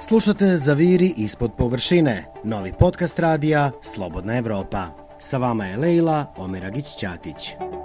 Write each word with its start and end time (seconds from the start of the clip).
Slušate 0.00 0.56
Zaviri 0.56 1.14
ispod 1.16 1.52
površine, 1.58 2.24
novi 2.44 2.72
podcast 2.78 3.18
radija 3.18 3.70
Slobodna 3.82 4.36
Evropa. 4.36 4.86
Sa 5.18 5.38
vama 5.38 5.66
je 5.66 5.76
Leila 5.76 6.34
Omeragić-Ćatić. 6.36 7.75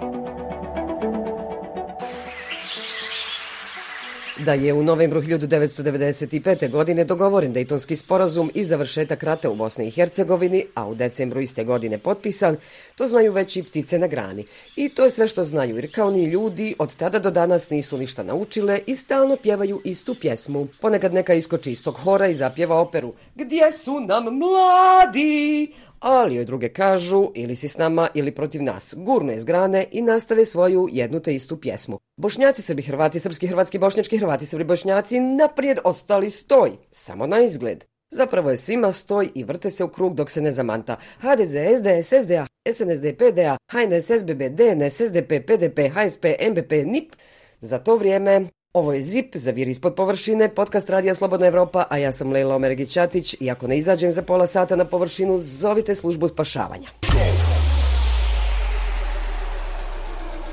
Da 4.44 4.54
je 4.54 4.72
u 4.72 4.82
novembru 4.82 5.22
1995. 5.22 6.70
godine 6.70 7.04
dogovoren 7.04 7.52
Dejtonski 7.52 7.96
sporazum 7.96 8.50
i 8.54 8.64
završetak 8.64 9.22
rata 9.22 9.50
u 9.50 9.54
Bosni 9.54 9.86
i 9.86 9.90
Hercegovini, 9.90 10.64
a 10.74 10.88
u 10.88 10.94
decembru 10.94 11.40
iste 11.40 11.64
godine 11.64 11.98
potpisan, 11.98 12.56
to 12.96 13.08
znaju 13.08 13.32
već 13.32 13.56
i 13.56 13.62
ptice 13.62 13.98
na 13.98 14.06
grani. 14.06 14.44
I 14.76 14.88
to 14.88 15.04
je 15.04 15.10
sve 15.10 15.28
što 15.28 15.44
znaju, 15.44 15.76
jer 15.76 15.94
kao 15.94 16.10
ni 16.10 16.24
ljudi 16.24 16.74
od 16.78 16.96
tada 16.96 17.18
do 17.18 17.30
danas 17.30 17.70
nisu 17.70 17.98
ništa 17.98 18.22
naučile 18.22 18.80
i 18.86 18.96
stalno 18.96 19.36
pjevaju 19.36 19.80
istu 19.84 20.14
pjesmu. 20.20 20.66
Ponekad 20.80 21.14
neka 21.14 21.34
iskoči 21.34 21.72
iz 21.72 21.82
tog 21.82 21.94
hora 21.94 22.28
i 22.28 22.34
zapjeva 22.34 22.76
operu 22.76 23.12
Gdje 23.34 23.72
su 23.72 24.00
nam 24.00 24.24
mladi? 24.24 25.72
ali 26.02 26.34
joj 26.34 26.44
druge 26.44 26.68
kažu 26.68 27.30
ili 27.34 27.56
si 27.56 27.68
s 27.68 27.78
nama 27.78 28.08
ili 28.14 28.30
protiv 28.30 28.62
nas. 28.62 28.94
gurne 28.96 29.32
je 29.32 29.40
zgrane 29.40 29.86
i 29.90 30.02
nastave 30.02 30.44
svoju 30.44 30.88
jednu 30.92 31.20
te 31.20 31.34
istu 31.34 31.56
pjesmu. 31.56 31.98
Bošnjaci, 32.16 32.62
srbi, 32.62 32.82
hrvati, 32.82 33.20
srpski, 33.20 33.46
hrvatski, 33.46 33.78
bošnjački, 33.78 34.18
hrvati, 34.18 34.31
srbi, 34.46 34.64
bošnjaci, 34.64 35.20
naprijed 35.20 35.78
ostali 35.84 36.30
stoj, 36.30 36.72
samo 36.90 37.26
na 37.26 37.40
izgled. 37.40 37.84
Zapravo 38.10 38.50
je 38.50 38.56
svima 38.56 38.92
stoj 38.92 39.30
i 39.34 39.44
vrte 39.44 39.70
se 39.70 39.84
u 39.84 39.88
krug 39.88 40.14
dok 40.14 40.30
se 40.30 40.40
ne 40.40 40.52
zamanta. 40.52 40.96
HDZ, 41.20 41.52
SDS, 41.52 42.08
SDA, 42.24 42.46
SNSD, 42.72 43.06
PDA, 43.18 43.56
HNS, 43.72 44.06
SBB, 44.20 44.42
DNS, 44.48 45.00
SDP, 45.00 45.46
PDP, 45.46 45.78
HSP, 45.94 46.24
MBP, 46.50 46.72
NIP. 46.86 47.12
Za 47.60 47.78
to 47.78 47.96
vrijeme 47.96 48.46
Ovo 48.72 48.92
je 48.92 49.02
ZIP, 49.02 49.36
za 49.36 49.50
vir 49.50 49.68
ispod 49.68 49.94
površine, 49.94 50.48
podcast 50.54 50.90
Radija 50.90 51.14
Slobodna 51.14 51.46
Evropa, 51.46 51.84
a 51.90 51.98
ja 51.98 52.12
sam 52.12 52.32
Lejla 52.32 52.56
Omergićatić 52.56 53.36
i 53.40 53.50
ako 53.50 53.66
ne 53.66 53.76
izađem 53.76 54.12
za 54.12 54.22
pola 54.22 54.46
sata 54.46 54.76
na 54.76 54.84
površinu, 54.84 55.38
zovite 55.38 55.94
službu 55.94 56.28
spašavanja. 56.28 56.88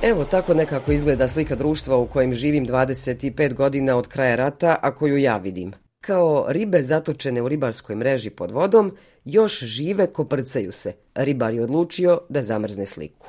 Evo 0.03 0.25
tako 0.31 0.53
nekako 0.53 0.91
izgleda 0.91 1.27
slika 1.27 1.55
društva 1.55 1.97
u 1.97 2.05
kojem 2.05 2.33
živim 2.33 2.67
25 2.67 3.53
godina 3.53 3.97
od 3.97 4.07
kraja 4.07 4.35
rata, 4.35 4.77
a 4.81 4.95
koju 4.95 5.17
ja 5.17 5.37
vidim. 5.37 5.73
Kao 6.01 6.45
ribe 6.47 6.81
zatočene 6.81 7.41
u 7.41 7.47
ribarskoj 7.47 7.95
mreži 7.95 8.29
pod 8.29 8.51
vodom, 8.51 8.97
još 9.25 9.59
žive 9.59 10.07
koprcaju 10.07 10.71
se. 10.71 10.93
Ribar 11.15 11.53
je 11.53 11.63
odlučio 11.63 12.21
da 12.29 12.41
zamrzne 12.41 12.85
sliku. 12.85 13.27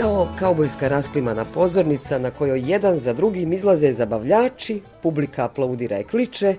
kao 0.00 0.28
kaubojska 0.38 0.88
rasklimana 0.88 1.44
pozornica 1.44 2.18
na 2.18 2.30
kojoj 2.30 2.62
jedan 2.66 2.96
za 2.96 3.12
drugim 3.12 3.52
izlaze 3.52 3.92
zabavljači, 3.92 4.80
publika 5.02 5.44
aplaudira 5.44 5.98
i 5.98 6.04
kliče, 6.04 6.54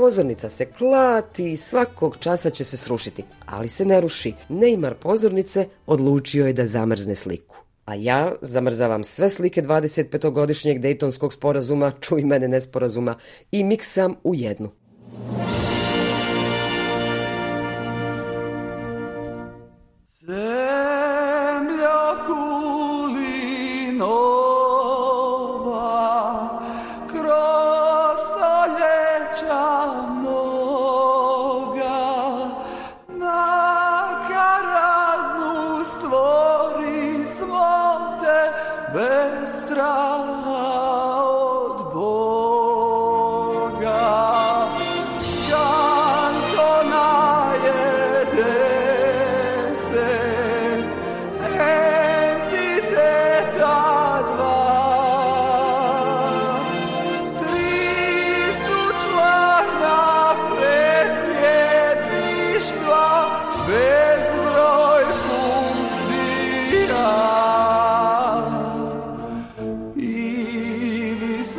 pozornica 0.00 0.48
se 0.48 0.66
klati 0.66 1.52
i 1.52 1.56
svakog 1.56 2.16
časa 2.20 2.50
će 2.50 2.64
se 2.64 2.76
srušiti, 2.76 3.24
ali 3.46 3.68
se 3.68 3.84
ne 3.84 4.00
ruši. 4.00 4.32
Neymar 4.48 4.94
pozornice 4.94 5.68
odlučio 5.86 6.46
je 6.46 6.52
da 6.52 6.66
zamrzne 6.66 7.14
sliku. 7.16 7.56
A 7.84 7.94
ja 7.94 8.32
zamrzavam 8.42 9.04
sve 9.04 9.28
slike 9.28 9.62
25-godišnjeg 9.62 10.78
Dejtonskog 10.78 11.32
sporazuma, 11.32 11.92
čuj 12.00 12.22
mene 12.22 12.48
nesporazuma, 12.48 13.14
i 13.52 13.64
miksam 13.64 14.14
u 14.24 14.34
jednu. 14.34 14.70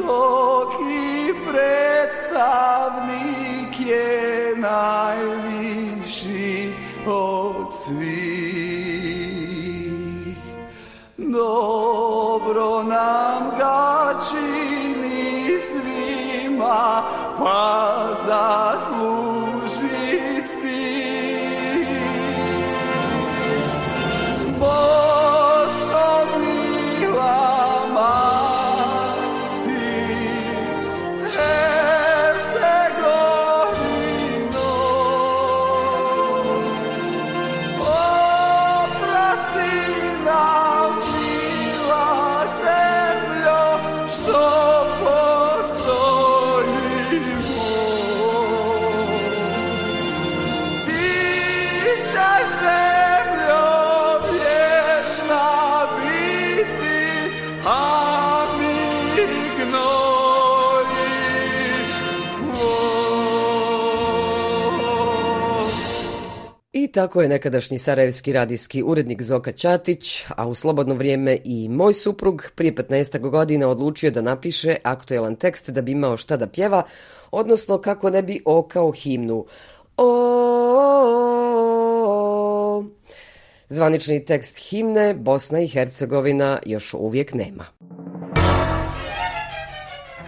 visoki 0.07 1.35
predstavnik 1.51 2.53
je 3.87 4.55
najviši 4.57 5.93
od 7.07 7.67
svih. 7.71 8.37
Dobro 11.17 12.83
nam 12.83 13.51
ga 13.59 14.13
čini 14.29 15.59
svima, 15.59 17.03
pa 17.37 17.97
za 18.25 18.66
tako 66.97 67.21
je 67.21 67.29
nekadašnji 67.29 67.77
sarajevski 67.77 68.33
radijski 68.33 68.83
urednik 68.83 69.21
Zoka 69.21 69.51
Ćatić, 69.51 70.23
a 70.35 70.47
u 70.47 70.55
slobodno 70.55 70.95
vrijeme 70.95 71.37
i 71.43 71.69
moj 71.69 71.93
suprug 71.93 72.43
prije 72.55 72.75
15 72.75 73.29
godina 73.29 73.67
odlučio 73.67 74.11
da 74.11 74.21
napiše 74.21 74.75
aktuelan 74.83 75.35
tekst 75.35 75.69
da 75.69 75.81
bi 75.81 75.91
imao 75.91 76.17
šta 76.17 76.37
da 76.37 76.47
pjeva, 76.47 76.83
odnosno 77.31 77.77
kako 77.77 78.09
ne 78.09 78.21
bi 78.21 78.41
okao 78.45 78.91
himnu. 78.91 79.45
O, 79.97 80.07
Zvanični 83.69 84.25
tekst 84.25 84.69
himne 84.69 85.13
Bosna 85.13 85.59
i 85.59 85.67
Hercegovina 85.67 86.59
još 86.65 86.93
uvijek 86.93 87.33
nema 87.33 87.65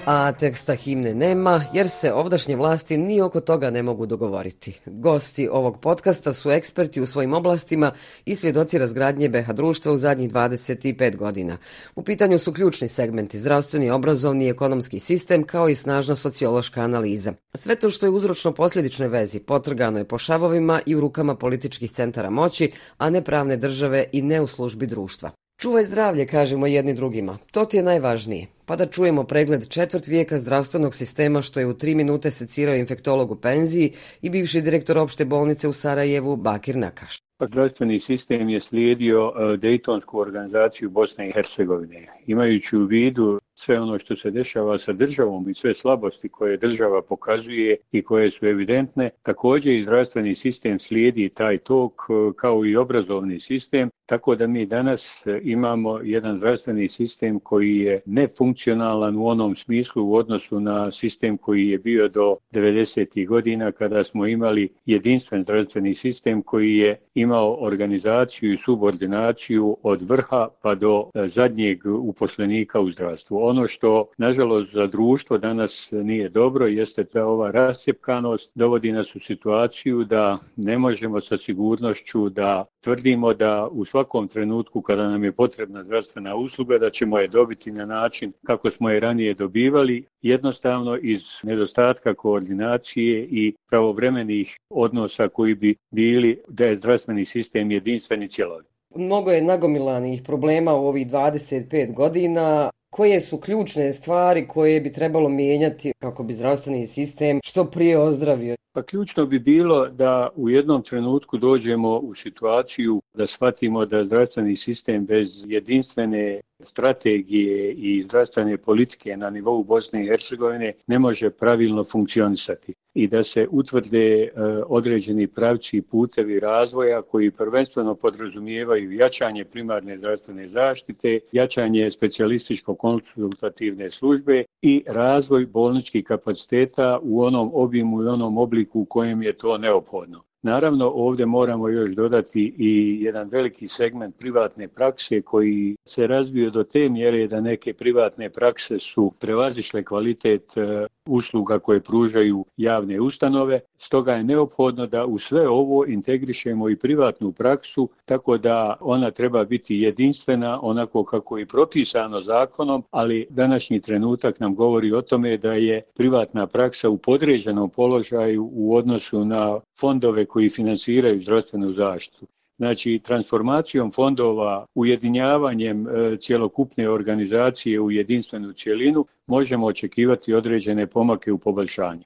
a 0.06 0.32
teksta 0.32 0.76
himne 0.76 1.14
nema 1.14 1.64
jer 1.74 1.90
se 1.90 2.14
ovdašnje 2.14 2.56
vlasti 2.56 2.98
ni 2.98 3.22
oko 3.22 3.40
toga 3.40 3.70
ne 3.70 3.84
mogu 3.84 4.06
dogovoriti. 4.06 4.80
Gosti 4.86 5.48
ovog 5.52 5.80
podcasta 5.82 6.34
su 6.34 6.52
eksperti 6.52 7.02
u 7.02 7.06
svojim 7.06 7.34
oblastima 7.34 7.92
i 8.26 8.36
svjedoci 8.36 8.78
razgradnje 8.78 9.30
BH 9.30 9.52
društva 9.54 9.92
u 9.92 9.98
zadnjih 9.98 10.32
25 10.32 11.16
godina. 11.16 11.58
U 11.96 12.04
pitanju 12.04 12.40
su 12.40 12.54
ključni 12.54 12.88
segmenti 12.88 13.40
zdravstveni, 13.40 13.90
obrazovni 13.90 14.46
i 14.46 14.50
ekonomski 14.50 15.00
sistem 15.00 15.44
kao 15.44 15.70
i 15.70 15.76
snažna 15.76 16.16
sociološka 16.16 16.82
analiza. 16.82 17.34
Sve 17.56 17.76
to 17.76 17.90
što 17.90 18.06
je 18.06 18.10
uzročno 18.10 18.52
posljedične 18.52 19.08
vezi 19.08 19.40
potrgano 19.40 19.98
je 19.98 20.08
po 20.08 20.18
šavovima 20.18 20.82
i 20.86 20.96
u 20.96 21.00
rukama 21.00 21.36
političkih 21.36 21.92
centara 21.92 22.30
moći, 22.30 22.72
a 22.98 23.10
ne 23.10 23.24
pravne 23.24 23.58
države 23.58 24.06
i 24.12 24.22
ne 24.22 24.42
u 24.42 24.48
službi 24.48 24.88
društva. 24.88 25.32
Čuvaj 25.62 25.84
zdravlje, 25.84 26.26
kažemo 26.26 26.68
jedni 26.68 26.94
drugima. 26.94 27.38
To 27.52 27.66
ti 27.66 27.78
je 27.78 27.84
najvažnije. 27.84 28.48
Pa 28.66 28.76
da 28.76 28.86
čujemo 28.86 29.24
pregled 29.24 29.68
četvrt 29.68 30.08
vijeka 30.08 30.38
zdravstvenog 30.38 30.96
sistema 30.96 31.42
što 31.42 31.60
je 31.60 31.66
u 31.68 31.74
tri 31.74 31.96
minute 31.96 32.32
secirao 32.32 32.76
infektolog 32.76 33.32
u 33.32 33.36
penziji 33.36 33.94
i 34.22 34.30
bivši 34.30 34.62
direktor 34.62 34.98
opšte 34.98 35.26
bolnice 35.26 35.68
u 35.68 35.74
Sarajevu 35.74 36.36
Bakir 36.36 36.76
Nakaš. 36.76 37.20
Pa 37.38 37.46
zdravstveni 37.46 38.00
sistem 38.00 38.50
je 38.50 38.60
slijedio 38.60 39.34
e, 39.36 39.58
Dejtonsku 39.58 40.20
organizaciju 40.20 40.90
Bosne 40.90 41.30
i 41.30 41.32
Hercegovine. 41.32 42.08
Imajući 42.26 42.78
u 42.78 42.86
vidu 42.86 43.40
sve 43.60 43.80
ono 43.80 44.00
što 44.00 44.16
se 44.16 44.32
dešava 44.32 44.78
sa 44.78 44.94
državom 44.94 45.50
i 45.50 45.54
sve 45.54 45.74
slabosti 45.74 46.30
koje 46.30 46.58
država 46.58 47.02
pokazuje 47.02 47.78
i 47.92 48.02
koje 48.04 48.32
su 48.32 48.46
evidentne, 48.46 49.10
također 49.24 49.74
i 49.74 49.84
zdravstveni 49.84 50.36
sistem 50.36 50.80
slijedi 50.80 51.30
taj 51.30 51.58
tok 51.58 51.94
e, 52.10 52.34
kao 52.36 52.66
i 52.66 52.76
obrazovni 52.76 53.40
sistem, 53.40 53.90
tako 54.06 54.36
da 54.36 54.48
mi 54.48 54.66
danas 54.66 55.28
e, 55.28 55.40
imamo 55.44 56.00
jedan 56.04 56.38
zdravstveni 56.38 56.88
sistem 56.88 57.40
koji 57.40 57.78
je 57.78 58.02
nefunkcionalan 58.06 59.16
u 59.18 59.28
onom 59.28 59.56
smislu 59.56 60.06
u 60.06 60.16
odnosu 60.16 60.60
na 60.60 60.92
sistem 60.92 61.38
koji 61.38 61.68
je 61.68 61.78
bio 61.78 62.08
do 62.08 62.38
90. 62.54 63.28
godina 63.28 63.72
kada 63.72 64.04
smo 64.04 64.28
imali 64.28 64.70
jedinstven 64.86 65.44
zdravstveni 65.44 65.96
sistem 65.96 66.42
koji 66.42 66.78
je 66.78 67.00
imao 67.14 67.58
organizaciju 67.60 68.54
i 68.54 68.58
subordinaciju 68.58 69.78
od 69.84 70.02
vrha 70.02 70.48
pa 70.62 70.76
do 70.76 71.10
e, 71.14 71.28
zadnjeg 71.28 71.80
uposlenika 71.86 72.80
u 72.80 72.92
zdravstvu. 72.92 73.49
Ono 73.50 73.68
što, 73.68 74.08
nažalost, 74.18 74.74
za 74.74 74.88
društvo 74.88 75.38
danas 75.38 75.90
nije 75.92 76.30
dobro 76.30 76.68
jeste 76.68 77.04
da 77.14 77.26
ova 77.26 77.52
rascijepkanost 77.52 78.52
dovodi 78.56 78.92
nas 78.92 79.16
u 79.16 79.20
situaciju 79.20 80.04
da 80.04 80.38
ne 80.56 80.78
možemo 80.78 81.22
sa 81.22 81.38
sigurnošću 81.38 82.30
da 82.30 82.66
tvrdimo 82.84 83.34
da 83.34 83.68
u 83.72 83.86
svakom 83.86 84.28
trenutku 84.28 84.82
kada 84.82 85.08
nam 85.08 85.24
je 85.24 85.32
potrebna 85.32 85.84
zdravstvena 85.84 86.36
usluga 86.36 86.78
da 86.78 86.90
ćemo 86.90 87.20
je 87.20 87.28
dobiti 87.28 87.72
na 87.72 87.86
način 87.86 88.32
kako 88.46 88.72
smo 88.72 88.90
je 88.90 89.00
ranije 89.00 89.34
dobivali, 89.34 90.06
jednostavno 90.22 90.98
iz 91.02 91.24
nedostatka 91.44 92.14
koordinacije 92.14 93.28
i 93.32 93.54
pravovremenih 93.70 94.58
odnosa 94.70 95.28
koji 95.28 95.56
bi 95.56 95.76
bili 95.92 96.42
da 96.48 96.66
je 96.66 96.78
zdravstveni 96.78 97.26
sistem 97.26 97.72
jedinstveni 97.72 98.30
cjelovit. 98.30 98.68
Mnogo 98.96 99.32
je 99.32 99.42
nagomilanih 99.42 100.22
problema 100.26 100.74
u 100.74 100.88
ovih 100.88 101.08
25 101.08 101.94
godina. 101.94 102.70
Koje 102.90 103.22
su 103.22 103.38
ključne 103.38 103.94
stvari 103.94 104.48
koje 104.48 104.82
bi 104.82 104.92
trebalo 104.92 105.30
mijenjati 105.30 105.92
kako 106.00 106.24
bi 106.24 106.34
zdravstveni 106.34 106.88
sistem 106.88 107.40
što 107.44 107.66
prije 107.66 107.98
ozdravio? 108.00 108.56
Pa 108.72 108.84
ključno 108.84 109.26
bi 109.26 109.40
bilo 109.40 109.88
da 109.88 110.30
u 110.36 110.50
jednom 110.50 110.84
trenutku 110.84 111.38
dođemo 111.38 111.98
u 111.98 112.16
situaciju 112.16 113.02
da 113.14 113.28
shvatimo 113.28 113.86
da 113.86 114.06
zdravstveni 114.06 114.56
sistem 114.56 115.06
bez 115.06 115.46
jedinstvene 115.48 116.42
strategije 116.64 117.72
i 117.72 118.04
zdravstvene 118.04 118.58
politike 118.58 119.18
na 119.18 119.30
nivou 119.30 119.64
Bosne 119.64 120.04
i 120.04 120.08
Hercegovine 120.08 120.74
ne 120.88 121.00
može 121.00 121.30
pravilno 121.30 121.84
funkcionisati 121.84 122.74
i 122.94 123.08
da 123.08 123.24
se 123.24 123.48
utvrde 123.52 124.24
e, 124.24 124.32
određeni 124.68 125.28
pravci 125.28 125.78
i 125.78 125.82
putevi 125.82 126.40
razvoja 126.40 127.02
koji 127.02 127.32
prvenstveno 127.32 127.96
podrazumijevaju 127.96 128.92
jačanje 128.92 129.46
primarne 129.46 129.98
zdravstvene 129.98 130.48
zaštite, 130.48 131.20
jačanje 131.32 131.92
specijalističko-konsultativne 131.92 133.90
službe 133.90 134.44
i 134.62 134.84
razvoj 134.88 135.46
bolničkih 135.46 136.06
kapaciteta 136.06 137.00
u 137.02 137.22
onom 137.22 137.52
obimu 137.54 138.04
i 138.04 138.08
onom 138.08 138.38
obliku 138.38 138.80
u 138.80 138.86
kojem 138.86 139.24
je 139.24 139.34
to 139.34 139.58
neophodno. 139.58 140.29
Naravno, 140.42 140.92
ovdje 140.96 141.26
moramo 141.26 141.70
još 141.70 141.92
dodati 141.92 142.54
i 142.58 142.98
jedan 143.02 143.30
veliki 143.30 143.68
segment 143.68 144.18
privatne 144.18 144.68
prakse 144.68 145.22
koji 145.22 145.76
se 145.86 146.08
razvio 146.08 146.50
do 146.50 146.64
te 146.64 146.90
mjere 146.90 147.28
da 147.28 147.42
neke 147.42 147.74
privatne 147.74 148.30
prakse 148.30 148.80
su 148.80 149.12
prevazišle 149.20 149.84
kvalitet 149.84 150.58
e, 150.58 150.88
usluga 151.08 151.60
koje 151.60 151.82
pružaju 151.82 152.46
javne 152.58 153.00
ustanove. 153.00 153.60
Stoga 153.78 154.14
je 154.14 154.24
neophodno 154.24 154.88
da 154.88 155.06
u 155.06 155.20
sve 155.20 155.50
ovo 155.50 155.86
integrišemo 155.86 156.70
i 156.70 156.76
privatnu 156.76 157.32
praksu 157.32 157.90
tako 158.06 158.38
da 158.38 158.78
ona 158.80 159.12
treba 159.12 159.44
biti 159.44 159.76
jedinstvena 159.76 160.60
onako 160.62 161.04
kako 161.04 161.38
je 161.38 161.46
propisano 161.46 162.22
zakonom, 162.22 162.84
ali 162.92 163.28
današnji 163.30 163.82
trenutak 163.82 164.40
nam 164.40 164.56
govori 164.56 164.94
o 164.94 165.02
tome 165.02 165.38
da 165.38 165.54
je 165.54 165.82
privatna 165.96 166.48
praksa 166.48 166.90
u 166.90 166.98
podređenom 166.98 167.70
položaju 167.70 168.50
u 168.54 168.76
odnosu 168.76 169.26
na 169.26 169.60
fondove 169.80 170.26
koji 170.30 170.50
finansiraju 170.50 171.22
zdravstvenu 171.22 171.72
zaštitu. 171.72 172.28
Znači, 172.58 173.00
transformacijom 173.04 173.92
fondova, 173.92 174.66
ujedinjavanjem 174.76 175.88
e, 175.88 176.18
cjelokupne 176.20 176.90
organizacije 176.90 177.80
u 177.80 177.92
jedinstvenu 177.92 178.54
cjelinu, 178.54 179.06
možemo 179.28 179.68
očekivati 179.68 180.34
određene 180.34 180.88
pomake 180.88 181.32
u 181.32 181.38
poboljšanju. 181.38 182.04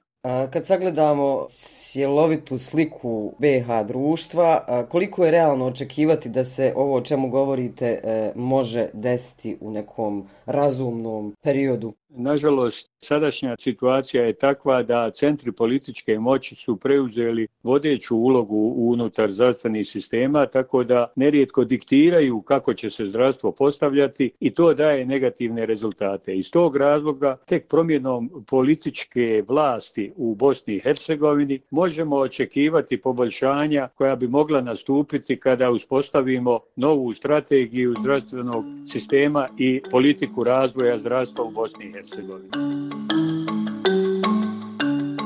Kad 0.50 0.66
sagledamo 0.66 1.46
cjelovitu 1.48 2.58
sliku 2.58 3.34
BH 3.38 3.86
društva, 3.86 4.84
koliko 4.90 5.24
je 5.24 5.30
realno 5.30 5.66
očekivati 5.66 6.28
da 6.28 6.44
se 6.44 6.72
ovo 6.76 6.96
o 6.96 7.00
čemu 7.00 7.28
govorite 7.28 7.86
e, 7.86 8.32
može 8.34 8.88
desiti 8.92 9.56
u 9.60 9.70
nekom 9.70 10.28
razumnom 10.46 11.34
periodu? 11.42 11.92
Nažalost, 12.16 12.90
sadašnja 12.98 13.56
situacija 13.58 14.24
je 14.24 14.32
takva 14.32 14.82
da 14.82 15.10
centri 15.10 15.52
političke 15.52 16.18
moći 16.18 16.54
su 16.54 16.76
preuzeli 16.76 17.46
vodeću 17.62 18.16
ulogu 18.16 18.74
unutar 18.76 19.30
zdravstvenih 19.30 19.86
sistema, 19.86 20.46
tako 20.46 20.84
da 20.84 21.12
nerijetko 21.16 21.64
diktiraju 21.64 22.42
kako 22.42 22.74
će 22.74 22.90
se 22.90 23.06
zdravstvo 23.06 23.52
postavljati 23.52 24.30
i 24.40 24.50
to 24.50 24.74
daje 24.74 25.06
negativne 25.06 25.66
rezultate. 25.66 26.36
Iz 26.36 26.50
tog 26.50 26.76
razloga, 26.76 27.36
tek 27.46 27.68
promjenom 27.68 28.44
političke 28.50 29.44
vlasti 29.48 30.12
u 30.16 30.34
Bosni 30.34 30.74
i 30.74 30.80
Hercegovini 30.80 31.60
možemo 31.70 32.16
očekivati 32.16 33.00
poboljšanja 33.00 33.88
koja 33.94 34.16
bi 34.16 34.28
mogla 34.28 34.60
nastupiti 34.60 35.40
kada 35.40 35.70
uspostavimo 35.70 36.60
novu 36.76 37.14
strategiju 37.14 37.94
zdravstvenog 38.00 38.64
sistema 38.92 39.48
i 39.58 39.80
politiku 39.90 40.44
razvoja 40.44 40.98
zdravstva 40.98 41.44
u 41.44 41.50
Bosni 41.50 41.84
i 41.84 41.92
Hercegovini. 41.92 42.03
Hercegovine. 42.04 42.48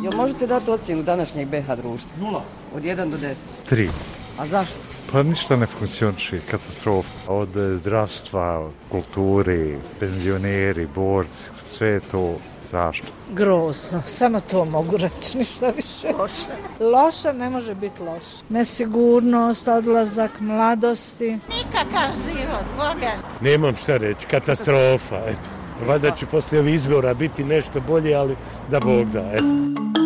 Jel 0.03 0.13
možete 0.17 0.47
dati 0.47 0.71
ocjenu 0.71 1.03
današnjeg 1.03 1.49
BH 1.49 1.77
društva? 1.77 2.11
Nula. 2.21 2.43
Od 2.75 2.83
1 2.83 3.11
do 3.11 3.17
10? 3.17 3.35
Tri. 3.69 3.91
A 4.39 4.47
zašto? 4.47 4.77
Pa 5.13 5.23
ništa 5.23 5.57
ne 5.57 5.67
funkcioniši, 5.67 6.41
katastrofa. 6.51 7.09
Od 7.29 7.49
zdravstva, 7.75 8.71
kulturi, 8.91 9.79
penzioneri, 10.01 10.87
borci, 10.95 11.51
sve 11.71 11.89
je 11.89 12.01
to 12.01 12.37
strašno. 12.69 13.07
Grozno, 13.33 14.03
samo 14.07 14.41
to 14.41 14.65
mogu 14.65 14.97
reći, 14.97 15.39
ništa 15.39 15.71
više. 15.77 16.17
Loše. 16.19 16.57
Loše 16.81 17.33
ne 17.33 17.51
može 17.51 17.75
biti 17.75 18.03
loše. 18.03 18.45
Nesigurnost, 18.49 19.69
odlazak 19.69 20.41
mladosti. 20.41 21.39
Nikakav 21.49 22.11
život, 22.27 22.65
Boga. 22.77 23.13
Nemam 23.41 23.77
šta 23.77 23.97
reći, 23.97 24.27
katastrofa, 24.27 25.17
eto. 25.27 25.58
Valjda 25.87 26.11
će 26.11 26.27
poslije 26.27 26.61
ovih 26.61 26.75
izbora 26.75 27.15
biti 27.15 27.45
nešto 27.45 27.81
bolje, 27.81 28.15
ali 28.15 28.37
da 28.71 28.81
Bog 28.81 29.11
da, 29.11 29.31
eto. 29.33 29.98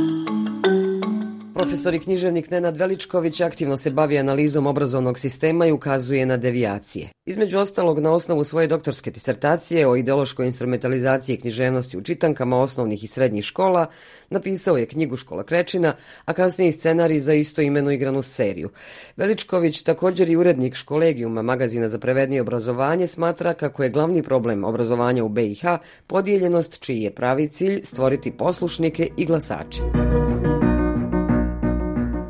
Profesor 1.82 1.94
i 1.94 2.04
književnik 2.04 2.50
Nenad 2.50 2.76
Veličković 2.76 3.40
aktivno 3.40 3.76
se 3.76 3.90
bavi 3.90 4.18
analizom 4.18 4.66
obrazovnog 4.66 5.18
sistema 5.18 5.66
i 5.66 5.72
ukazuje 5.72 6.26
na 6.26 6.36
devijacije. 6.36 7.08
Između 7.26 7.58
ostalog, 7.58 7.98
na 7.98 8.12
osnovu 8.12 8.44
svoje 8.44 8.66
doktorske 8.66 9.10
disertacije 9.10 9.88
o 9.88 9.96
ideološkoj 9.96 10.46
instrumentalizaciji 10.46 11.36
književnosti 11.36 11.98
u 11.98 12.02
čitankama 12.02 12.58
osnovnih 12.58 13.04
i 13.04 13.06
srednjih 13.06 13.44
škola, 13.44 13.86
napisao 14.30 14.76
je 14.76 14.86
knjigu 14.86 15.16
Škola 15.16 15.44
Krečina, 15.44 15.94
a 16.24 16.32
kasnije 16.32 16.68
i 16.68 16.72
scenarij 16.72 17.20
za 17.20 17.34
isto 17.34 17.62
imenu 17.62 17.90
igranu 17.90 18.22
seriju. 18.22 18.70
Veličković, 19.16 19.82
također 19.82 20.30
i 20.30 20.36
urednik 20.36 20.74
školegijuma 20.74 21.42
magazina 21.42 21.88
za 21.88 21.98
prevednije 21.98 22.42
obrazovanje, 22.42 23.06
smatra 23.06 23.54
kako 23.54 23.82
je 23.82 23.90
glavni 23.90 24.22
problem 24.22 24.64
obrazovanja 24.64 25.24
u 25.24 25.28
BiH 25.28 25.62
podijeljenost 26.06 26.80
čiji 26.80 27.02
je 27.02 27.14
pravi 27.14 27.48
cilj 27.48 27.80
stvoriti 27.82 28.30
poslušnike 28.30 29.08
i 29.16 29.26
glasače. 29.26 30.22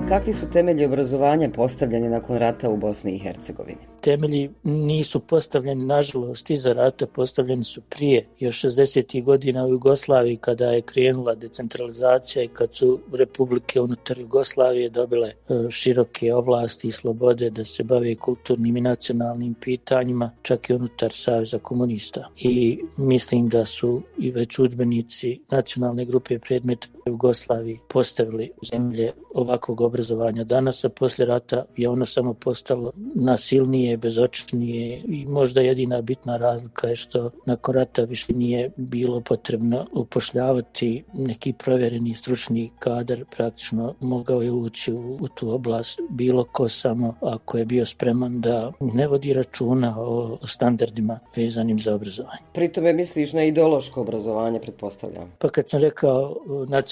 Kakvi 0.09 0.33
su 0.33 0.51
temelji 0.51 0.85
obrazovanja 0.85 1.51
postavljeni 1.51 2.09
nakon 2.09 2.37
rata 2.37 2.71
u 2.71 2.77
Bosni 2.77 3.15
i 3.15 3.19
Hercegovini? 3.19 3.79
Temelji 4.01 4.51
nisu 4.63 5.21
postavljeni, 5.21 5.85
nažalost, 5.85 6.51
iza 6.51 6.73
rata 6.73 7.07
postavljeni 7.07 7.65
su 7.65 7.81
prije, 7.81 8.27
još 8.39 8.63
60. 8.63 9.25
godina 9.25 9.67
u 9.67 9.69
Jugoslaviji, 9.69 10.37
kada 10.37 10.67
je 10.67 10.83
krenula 10.83 11.35
decentralizacija 11.35 12.43
i 12.43 12.49
kad 12.49 12.75
su 12.75 13.01
republike 13.13 13.81
unutar 13.81 14.19
Jugoslavije 14.19 14.91
dobile 14.91 15.29
e, 15.29 15.35
široke 15.71 16.35
oblasti 16.35 16.89
i 16.89 16.93
slobode 16.93 17.51
da 17.51 17.65
se 17.65 17.83
bave 17.83 18.15
kulturnim 18.15 18.77
i 18.77 18.81
nacionalnim 18.81 19.55
pitanjima, 19.55 20.31
čak 20.43 20.71
i 20.71 20.75
unutar 20.75 21.13
Saveza 21.15 21.59
komunista. 21.59 22.29
I 22.37 22.79
mislim 22.99 23.49
da 23.49 23.65
su 23.65 24.03
i 24.19 24.31
već 24.31 24.59
učbenici 24.59 25.41
nacionalne 25.51 26.05
grupe 26.05 26.39
predmet 26.39 26.89
Jugoslaviji 27.07 27.79
postavili 27.89 28.51
zemlje 28.73 29.13
ovakvog 29.35 29.81
obrazovanja. 29.81 30.45
Danas, 30.45 30.85
a 30.85 30.89
poslije 30.89 31.27
rata, 31.27 31.65
je 31.77 31.89
ono 31.89 32.07
samo 32.07 32.35
postalo 32.35 32.93
nasilnije, 33.15 33.97
bezočnije 33.97 35.03
i 35.09 35.27
možda 35.27 35.61
jedina 35.61 36.03
bitna 36.03 36.37
razlika 36.37 36.89
je 36.89 36.97
što 36.97 37.31
nakon 37.47 37.75
rata 37.75 38.03
više 38.03 38.33
nije 38.33 38.71
bilo 38.77 39.21
potrebno 39.21 39.87
upošljavati 39.93 41.05
neki 41.13 41.53
provjereni 41.53 42.15
stručni 42.15 42.71
kadar, 42.79 43.25
praktično 43.37 43.95
mogao 44.01 44.43
je 44.43 44.53
ući 44.53 44.93
u, 44.93 45.19
u 45.21 45.29
tu 45.29 45.51
oblast 45.51 46.01
bilo 46.11 46.45
ko 46.45 46.69
samo 46.69 47.15
ako 47.21 47.59
je 47.59 47.65
bio 47.65 47.87
spreman 47.87 48.41
da 48.41 48.73
ne 48.81 49.09
vodi 49.09 49.33
računa 49.33 49.95
o, 49.99 50.39
o 50.43 50.47
standardima 50.47 51.19
vezanim 51.37 51.79
za 51.79 51.95
obrazovanje. 51.95 52.43
Pri 52.55 52.73
tome 52.73 52.93
misliš 52.93 53.33
na 53.33 53.45
ideološko 53.45 54.01
obrazovanje, 54.01 54.61
pretpostavljam? 54.61 55.33
Pa 55.39 55.49
kad 55.49 55.69
sam 55.69 55.81
rekao 55.81 56.37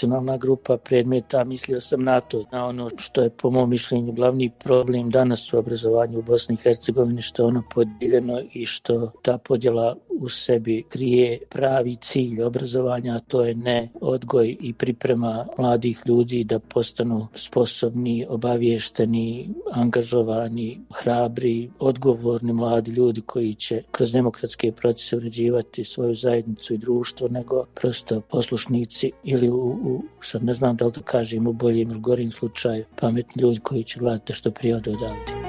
nacionalna 0.00 0.36
grupa 0.36 0.76
predmeta, 0.76 1.44
mislio 1.44 1.80
sam 1.80 2.02
na 2.04 2.20
to, 2.20 2.44
na 2.52 2.66
ono 2.66 2.90
što 2.96 3.22
je 3.22 3.30
po 3.30 3.50
mom 3.50 3.70
mišljenju 3.70 4.12
glavni 4.12 4.50
problem 4.64 5.10
danas 5.10 5.52
u 5.52 5.58
obrazovanju 5.58 6.18
u 6.18 6.22
Bosni 6.22 6.54
i 6.54 6.62
Hercegovini, 6.62 7.22
što 7.22 7.42
je 7.42 7.46
ono 7.46 7.62
podijeljeno 7.74 8.40
i 8.52 8.66
što 8.66 9.12
ta 9.22 9.38
podjela 9.38 9.96
u 10.20 10.28
sebi 10.28 10.84
krije 10.88 11.38
pravi 11.50 11.96
cilj 11.96 12.42
obrazovanja, 12.42 13.16
a 13.16 13.20
to 13.20 13.44
je 13.44 13.54
ne 13.54 13.88
odgoj 14.00 14.56
i 14.60 14.72
priprema 14.72 15.46
mladih 15.58 16.02
ljudi 16.06 16.44
da 16.44 16.58
postanu 16.58 17.26
sposobni, 17.34 18.26
obavješteni, 18.28 19.48
angažovani, 19.72 20.80
hrabri, 20.94 21.70
odgovorni 21.78 22.52
mladi 22.52 22.90
ljudi 22.90 23.20
koji 23.20 23.54
će 23.54 23.82
kroz 23.90 24.12
demokratske 24.12 24.72
procese 24.72 25.16
uređivati 25.16 25.84
svoju 25.84 26.14
zajednicu 26.14 26.74
i 26.74 26.78
društvo, 26.78 27.28
nego 27.28 27.64
prosto 27.74 28.20
poslušnici 28.20 29.10
ili 29.24 29.50
u, 29.50 29.89
u 29.90 30.02
sad 30.22 30.44
ne 30.44 30.54
znam 30.54 30.76
da 30.76 30.86
li 30.86 30.92
da 30.92 31.00
kažem 31.00 31.46
u 31.46 31.52
boljem 31.52 31.90
ili 31.90 32.00
gorim 32.00 32.30
slučaju, 32.30 32.84
pametni 33.00 33.42
ljudi 33.42 33.60
koji 33.60 33.84
će 33.84 33.98
gledati 33.98 34.32
što 34.32 34.50
prije 34.50 34.76
odavde. 34.76 35.39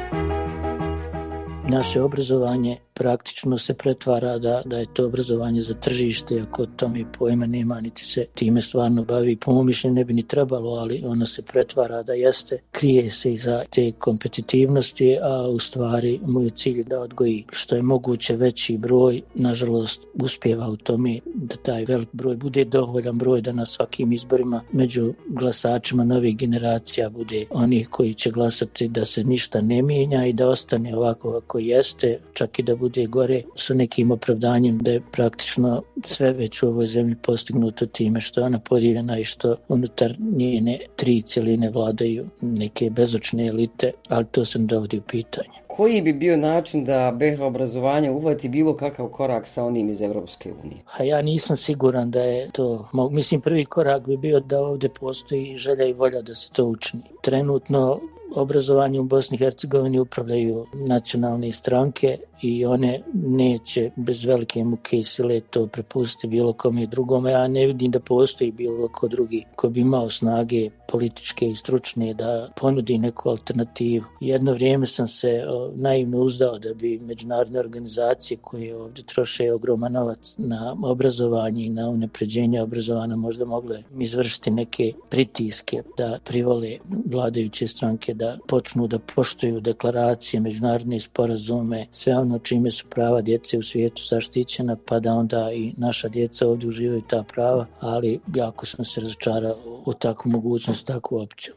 Naše 1.71 2.01
obrazovanje 2.01 2.77
praktično 2.93 3.57
se 3.57 3.73
pretvara 3.73 4.37
da, 4.37 4.61
da 4.65 4.77
je 4.77 4.85
to 4.93 5.05
obrazovanje 5.05 5.61
za 5.61 5.73
tržište, 5.73 6.41
ako 6.41 6.65
tome 6.65 7.05
pojma 7.17 7.45
nema, 7.45 7.81
niti 7.81 8.05
se 8.05 8.25
time 8.33 8.61
stvarno 8.61 9.03
bavi. 9.03 9.35
Po 9.35 9.51
mojom 9.51 9.67
mišljenju 9.67 9.95
ne 9.95 10.05
bi 10.05 10.13
ni 10.13 10.27
trebalo, 10.27 10.71
ali 10.71 11.03
ono 11.05 11.25
se 11.25 11.41
pretvara 11.41 12.03
da 12.03 12.13
jeste, 12.13 12.59
krije 12.71 13.11
se 13.11 13.33
i 13.33 13.37
za 13.37 13.63
te 13.69 13.91
kompetitivnosti, 13.91 15.17
a 15.21 15.47
u 15.49 15.59
stvari 15.59 16.19
moj 16.25 16.49
cilj 16.49 16.83
da 16.83 16.99
odgoji 16.99 17.45
što 17.51 17.75
je 17.75 17.81
moguće 17.81 18.35
veći 18.35 18.77
broj, 18.77 19.21
nažalost 19.35 20.01
uspjeva 20.13 20.69
u 20.69 20.77
tome 20.77 21.19
da 21.25 21.55
taj 21.55 21.85
velik 21.85 22.09
broj 22.11 22.35
bude 22.35 22.65
dovoljan 22.65 23.17
broj 23.17 23.41
da 23.41 23.51
na 23.51 23.65
svakim 23.65 24.11
izborima 24.11 24.61
među 24.71 25.13
glasačima 25.27 26.03
novih 26.03 26.37
generacija 26.37 27.09
bude 27.09 27.45
onih 27.49 27.89
koji 27.89 28.13
će 28.13 28.31
glasati 28.31 28.87
da 28.87 29.05
se 29.05 29.23
ništa 29.23 29.61
ne 29.61 29.81
mijenja 29.81 30.25
i 30.25 30.33
da 30.33 30.49
ostane 30.49 30.97
ovako 30.97 31.31
kako 31.31 31.60
jeste, 31.67 32.19
čak 32.33 32.59
i 32.59 32.63
da 32.63 32.75
bude 32.75 33.05
gore 33.05 33.41
sa 33.55 33.73
nekim 33.73 34.11
opravdanjem 34.11 34.77
da 34.77 34.91
je 34.91 35.01
praktično 35.11 35.81
sve 36.03 36.33
već 36.33 36.63
u 36.63 36.67
ovoj 36.67 36.87
zemlji 36.87 37.15
postignuto 37.21 37.85
time 37.85 38.21
što 38.21 38.41
je 38.41 38.45
ona 38.45 38.59
podijeljena 38.59 39.19
i 39.19 39.23
što 39.23 39.55
unutar 39.67 40.15
njene 40.19 40.79
tri 40.95 41.21
cijeline 41.21 41.69
vladaju 41.69 42.25
neke 42.41 42.89
bezočne 42.89 43.47
elite, 43.47 43.91
ali 44.09 44.25
to 44.31 44.45
se 44.45 44.59
ne 44.59 44.65
dovodi 44.65 44.97
u 44.97 45.01
pitanje. 45.01 45.61
Koji 45.75 46.01
bi 46.01 46.13
bio 46.13 46.37
način 46.37 46.85
da 46.85 47.11
BH 47.11 47.41
obrazovanje 47.41 48.11
uvati 48.11 48.49
bilo 48.49 48.75
kakav 48.77 49.07
korak 49.07 49.47
sa 49.47 49.65
onim 49.65 49.89
iz 49.89 50.01
Evropske 50.01 50.53
unije? 50.63 50.81
Ha, 50.85 51.03
ja 51.03 51.21
nisam 51.21 51.57
siguran 51.57 52.11
da 52.11 52.21
je 52.21 52.49
to... 52.51 52.89
Mislim, 53.11 53.41
prvi 53.41 53.65
korak 53.65 54.07
bi 54.07 54.17
bio 54.17 54.39
da 54.39 54.59
ovdje 54.59 54.89
postoji 54.89 55.57
želja 55.57 55.85
i 55.85 55.93
volja 55.93 56.21
da 56.21 56.35
se 56.35 56.49
to 56.51 56.65
učini. 56.65 57.03
Trenutno 57.21 57.99
obrazovanje 58.35 58.99
u 58.99 59.03
Bosni 59.03 59.35
i 59.35 59.39
Hercegovini 59.39 59.99
upravljaju 59.99 60.65
nacionalne 60.73 61.51
stranke 61.51 62.17
i 62.41 62.65
one 62.65 63.01
neće 63.13 63.91
bez 63.95 64.25
velike 64.25 64.63
muke 64.63 64.99
i 64.99 65.03
sile 65.03 65.41
to 65.41 65.67
prepustiti 65.67 66.27
bilo 66.27 66.53
kome 66.53 66.85
drugome. 66.85 67.31
Ja 67.31 67.47
ne 67.47 67.65
vidim 67.65 67.91
da 67.91 67.99
postoji 67.99 68.51
bilo 68.51 68.87
ko 68.87 69.07
drugi 69.07 69.45
ko 69.55 69.69
bi 69.69 69.79
imao 69.79 70.09
snage 70.09 70.69
političke 70.87 71.49
i 71.49 71.55
stručne 71.55 72.13
da 72.13 72.49
ponudi 72.55 72.97
neku 72.97 73.29
alternativu. 73.29 74.05
Jedno 74.19 74.53
vrijeme 74.53 74.85
sam 74.85 75.07
se 75.07 75.45
o, 75.49 75.60
naivno 75.75 76.21
uzdao 76.21 76.59
da 76.59 76.73
bi 76.73 76.99
međunarodne 76.99 77.59
organizacije 77.59 78.37
koje 78.41 78.75
ovdje 78.75 79.03
troše 79.03 79.53
ogroman 79.53 79.91
novac 79.91 80.35
na 80.37 80.75
obrazovanje 80.83 81.65
i 81.65 81.69
na 81.69 81.89
unapređenje 81.89 82.61
obrazovana 82.61 83.15
možda 83.15 83.45
mogle 83.45 83.83
izvršiti 83.99 84.51
neke 84.51 84.93
pritiske 85.09 85.83
da 85.97 86.19
privole 86.23 86.77
vladajuće 87.05 87.67
stranke 87.67 88.13
da 88.13 88.37
počnu 88.47 88.87
da 88.87 88.99
poštuju 88.99 89.59
deklaracije, 89.59 90.39
međunarodne 90.39 90.99
sporazume, 90.99 91.85
sve 91.91 92.17
ono 92.17 92.39
čime 92.39 92.71
su 92.71 92.85
prava 92.89 93.21
djece 93.21 93.57
u 93.57 93.63
svijetu 93.63 94.03
zaštićena, 94.09 94.77
pa 94.85 94.99
da 94.99 95.13
onda 95.13 95.51
i 95.53 95.73
naša 95.77 96.09
djeca 96.09 96.47
ovdje 96.47 96.69
uživaju 96.69 97.01
ta 97.09 97.23
prava, 97.23 97.65
ali 97.79 98.19
jako 98.35 98.65
sam 98.65 98.85
se 98.85 99.01
razočarao 99.01 99.81
u 99.85 99.93
takvu 99.93 100.31
mogućnost, 100.31 100.85
takvu 100.85 101.21
opciju. 101.21 101.53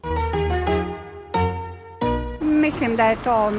Mislim 2.75 2.95
da 2.95 3.05
je 3.05 3.15
to 3.23 3.51
mm, 3.51 3.55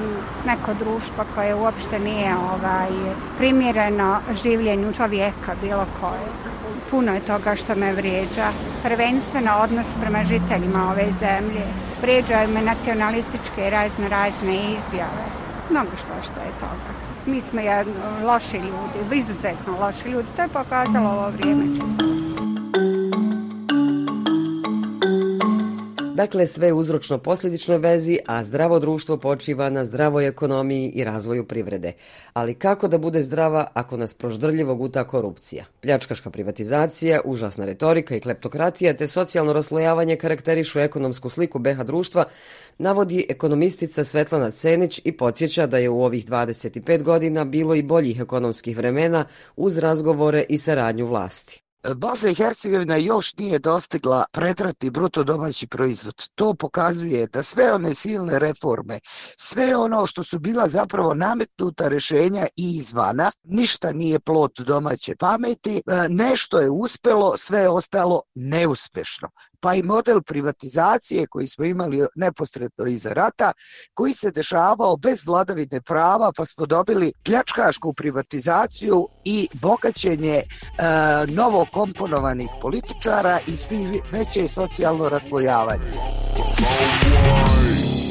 neko 0.47 0.75
društvo 0.75 1.25
koje 1.35 1.55
uopšte 1.55 1.99
nije 1.99 2.35
ovaj 2.37 3.15
primjereno 3.39 4.19
življenju 4.43 4.93
čovjeka 4.93 5.55
bilo 5.63 5.87
kojeg. 6.01 6.53
Puno 6.91 7.15
je 7.15 7.21
toga 7.21 7.55
što 7.55 7.75
me 7.75 7.93
vrijeđa. 7.93 8.51
Prvenstveno 8.83 9.53
odnos 9.63 9.95
prema 10.01 10.25
žiteljima 10.25 10.91
ove 10.91 11.13
zemlje. 11.13 11.65
Vrijeđaju 12.03 12.49
me 12.49 12.63
nacionalističke 12.63 13.71
razne 13.71 14.09
razne 14.09 14.57
izjave. 14.57 15.25
Mnogo 15.71 15.97
što 15.97 16.23
što 16.23 16.41
je 16.41 16.53
toga. 16.61 16.93
Mi 17.27 17.41
smo 17.41 17.61
jedno, 17.61 17.95
loši 18.25 18.57
ljudi, 18.57 19.17
izuzetno 19.17 19.79
loši 19.81 20.09
ljudi. 20.09 20.29
To 20.37 20.43
je 20.43 20.49
pokazalo 20.49 21.11
ovo 21.11 21.31
vrijeme 21.31 21.65
čitavo. 21.75 22.06
Dakle, 26.17 26.47
sve 26.47 26.73
uzročno 26.73 27.19
posljedičnoj 27.19 27.79
vezi, 27.79 28.19
a 28.27 28.45
zdravo 28.45 28.79
društvo 28.79 29.17
počiva 29.17 29.71
na 29.71 29.85
zdravoj 29.85 30.27
ekonomiji 30.27 30.91
i 30.95 31.05
razvoju 31.05 31.45
privrede. 31.45 31.93
Ali 32.33 32.55
kako 32.55 32.89
da 32.89 32.99
bude 32.99 33.23
zdrava 33.23 33.67
ako 33.75 33.97
nas 33.97 34.15
proždrljivo 34.15 34.75
guta 34.75 35.05
korupcija? 35.05 35.65
Pljačkaška 35.81 36.31
privatizacija, 36.31 37.21
užasna 37.25 37.67
retorika 37.67 38.17
i 38.17 38.21
kleptokratija 38.21 38.97
te 38.97 39.07
socijalno 39.07 39.53
raslojavanje 39.53 40.17
karakterišu 40.17 40.79
ekonomsku 40.79 41.29
sliku 41.29 41.59
BH 41.59 41.83
društva, 41.85 42.25
navodi 42.79 43.27
ekonomistica 43.29 44.05
Svetlana 44.05 44.51
Cenić 44.51 45.01
i 45.05 45.13
podsjeća 45.13 45.67
da 45.67 45.79
je 45.79 45.89
u 45.89 46.05
ovih 46.05 46.27
25 46.27 47.03
godina 47.03 47.45
bilo 47.45 47.75
i 47.75 47.83
boljih 47.83 48.21
ekonomskih 48.21 48.77
vremena 48.77 49.25
uz 49.57 49.79
razgovore 49.79 50.45
i 50.49 50.59
saradnju 50.59 51.07
vlasti. 51.07 51.66
Bosna 51.95 52.31
i 52.31 52.35
Hercegovina 52.35 52.97
još 52.97 53.35
nije 53.37 53.59
dostigla 53.59 54.25
pretratni 54.33 54.91
bruto 54.91 55.25
domaći 55.25 55.67
proizvod. 55.67 56.29
To 56.35 56.55
pokazuje 56.55 57.27
da 57.27 57.43
sve 57.43 57.73
one 57.73 57.95
silne 57.95 58.39
reforme, 58.39 58.99
sve 59.39 59.77
ono 59.77 60.07
što 60.07 60.23
su 60.23 60.39
bila 60.39 60.67
zapravo 60.67 61.15
nametnuta 61.15 61.89
rešenja 61.89 62.47
i 62.57 62.77
izvana, 62.79 63.31
ništa 63.45 63.93
nije 63.93 64.21
plot 64.21 64.61
domaće 64.61 65.17
pameti, 65.17 65.77
e, 65.77 65.81
nešto 66.09 66.59
je 66.59 66.71
uspelo, 66.71 67.37
sve 67.37 67.61
je 67.61 67.69
ostalo 67.69 68.23
neuspešno 68.35 69.29
pa 69.67 69.75
i 69.75 69.83
model 69.83 70.23
privatizacije 70.23 71.27
koji 71.27 71.47
smo 71.47 71.65
imali 71.65 72.07
neposredno 72.15 72.87
iza 72.87 73.13
rata, 73.13 73.53
koji 73.95 74.15
se 74.15 74.31
dešavao 74.31 74.97
bez 74.97 75.27
vladavine 75.27 75.81
prava, 75.81 76.33
pa 76.37 76.47
smo 76.47 76.67
dobili 76.67 77.13
pljačkašku 77.25 77.93
privatizaciju 77.93 79.09
i 79.25 79.49
bogaćenje 79.53 80.37
e, 80.37 80.45
novo 81.29 81.67
komponovanih 81.73 82.49
političara 82.63 83.39
i 83.47 83.57
svi 83.57 84.01
veće 84.13 84.49
socijalno 84.49 85.09
raslojavanje. 85.09 85.93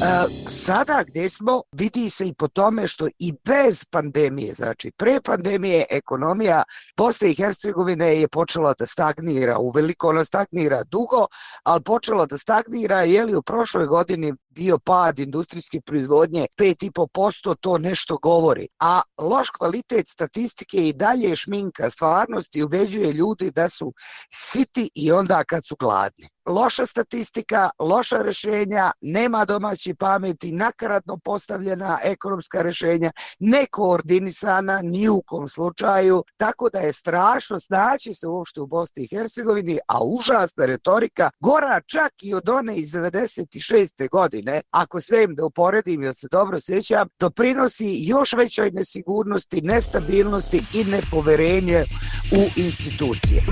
E, 0.00 0.26
sada 0.48 1.04
gdje 1.06 1.28
smo 1.28 1.62
vidi 1.72 2.10
se 2.10 2.28
i 2.28 2.34
po 2.34 2.48
tome 2.48 2.88
što 2.88 3.08
i 3.18 3.32
bez 3.44 3.84
pandemije, 3.84 4.52
znači 4.52 4.92
pre 4.96 5.20
pandemije 5.24 5.84
ekonomija 5.90 6.62
Bosne 6.96 7.30
i 7.30 7.34
Hercegovine 7.34 8.20
je 8.20 8.28
počela 8.28 8.74
da 8.78 8.86
stagnira, 8.86 9.58
uveliko 9.58 10.08
ona 10.08 10.24
stagnira 10.24 10.82
dugo, 10.84 11.26
ali 11.62 11.82
počela 11.82 12.26
da 12.26 12.38
stagnira 12.38 13.02
je 13.02 13.24
li 13.24 13.34
u 13.36 13.42
prošloj 13.42 13.86
godini 13.86 14.34
bio 14.56 14.78
pad 14.78 15.18
industrijske 15.18 15.80
proizvodnje 15.80 16.46
5,5%, 16.58 17.54
to 17.60 17.78
nešto 17.78 18.18
govori. 18.22 18.68
A 18.80 19.00
loš 19.18 19.50
kvalitet 19.50 20.08
statistike 20.08 20.88
i 20.88 20.92
dalje 20.92 21.36
šminka 21.36 21.90
stvarnosti 21.90 22.62
ubeđuje 22.62 23.12
ljudi 23.12 23.50
da 23.50 23.68
su 23.68 23.92
siti 24.32 24.90
i 24.94 25.12
onda 25.12 25.44
kad 25.44 25.66
su 25.66 25.76
gladni 25.80 26.28
loša 26.46 26.86
statistika, 26.86 27.70
loša 27.78 28.22
rešenja, 28.22 28.90
nema 29.00 29.44
domaći 29.44 29.94
pameti, 29.94 30.52
nakaradno 30.52 31.18
postavljena 31.24 31.98
ekonomska 32.04 32.62
rešenja, 32.62 33.10
nekoordinisana 33.38 34.80
ni 34.82 35.08
u 35.08 35.22
kom 35.26 35.48
slučaju, 35.48 36.24
tako 36.36 36.70
da 36.70 36.78
je 36.78 36.92
strašno 36.92 37.58
snaći 37.58 38.14
se 38.14 38.28
uopšte 38.28 38.60
u 38.60 38.66
Bosni 38.66 39.02
i 39.04 39.16
Hercegovini, 39.16 39.78
a 39.88 40.04
užasna 40.04 40.66
retorika, 40.66 41.30
gora 41.40 41.80
čak 41.80 42.12
i 42.22 42.34
od 42.34 42.48
one 42.48 42.76
iz 42.76 42.92
96. 42.92 44.08
godine, 44.10 44.45
ako 44.70 45.00
sve 45.00 45.24
im 45.24 45.34
da 45.34 45.44
uporedim, 45.44 46.02
jer 46.02 46.14
se 46.14 46.28
dobro 46.30 46.60
sjećam, 46.60 47.08
doprinosi 47.20 47.96
još 48.06 48.32
većoj 48.32 48.70
nesigurnosti, 48.70 49.60
nestabilnosti 49.60 50.62
i 50.74 50.84
nepoverenje 50.84 51.84
u 52.32 52.48
institucije 52.56 53.42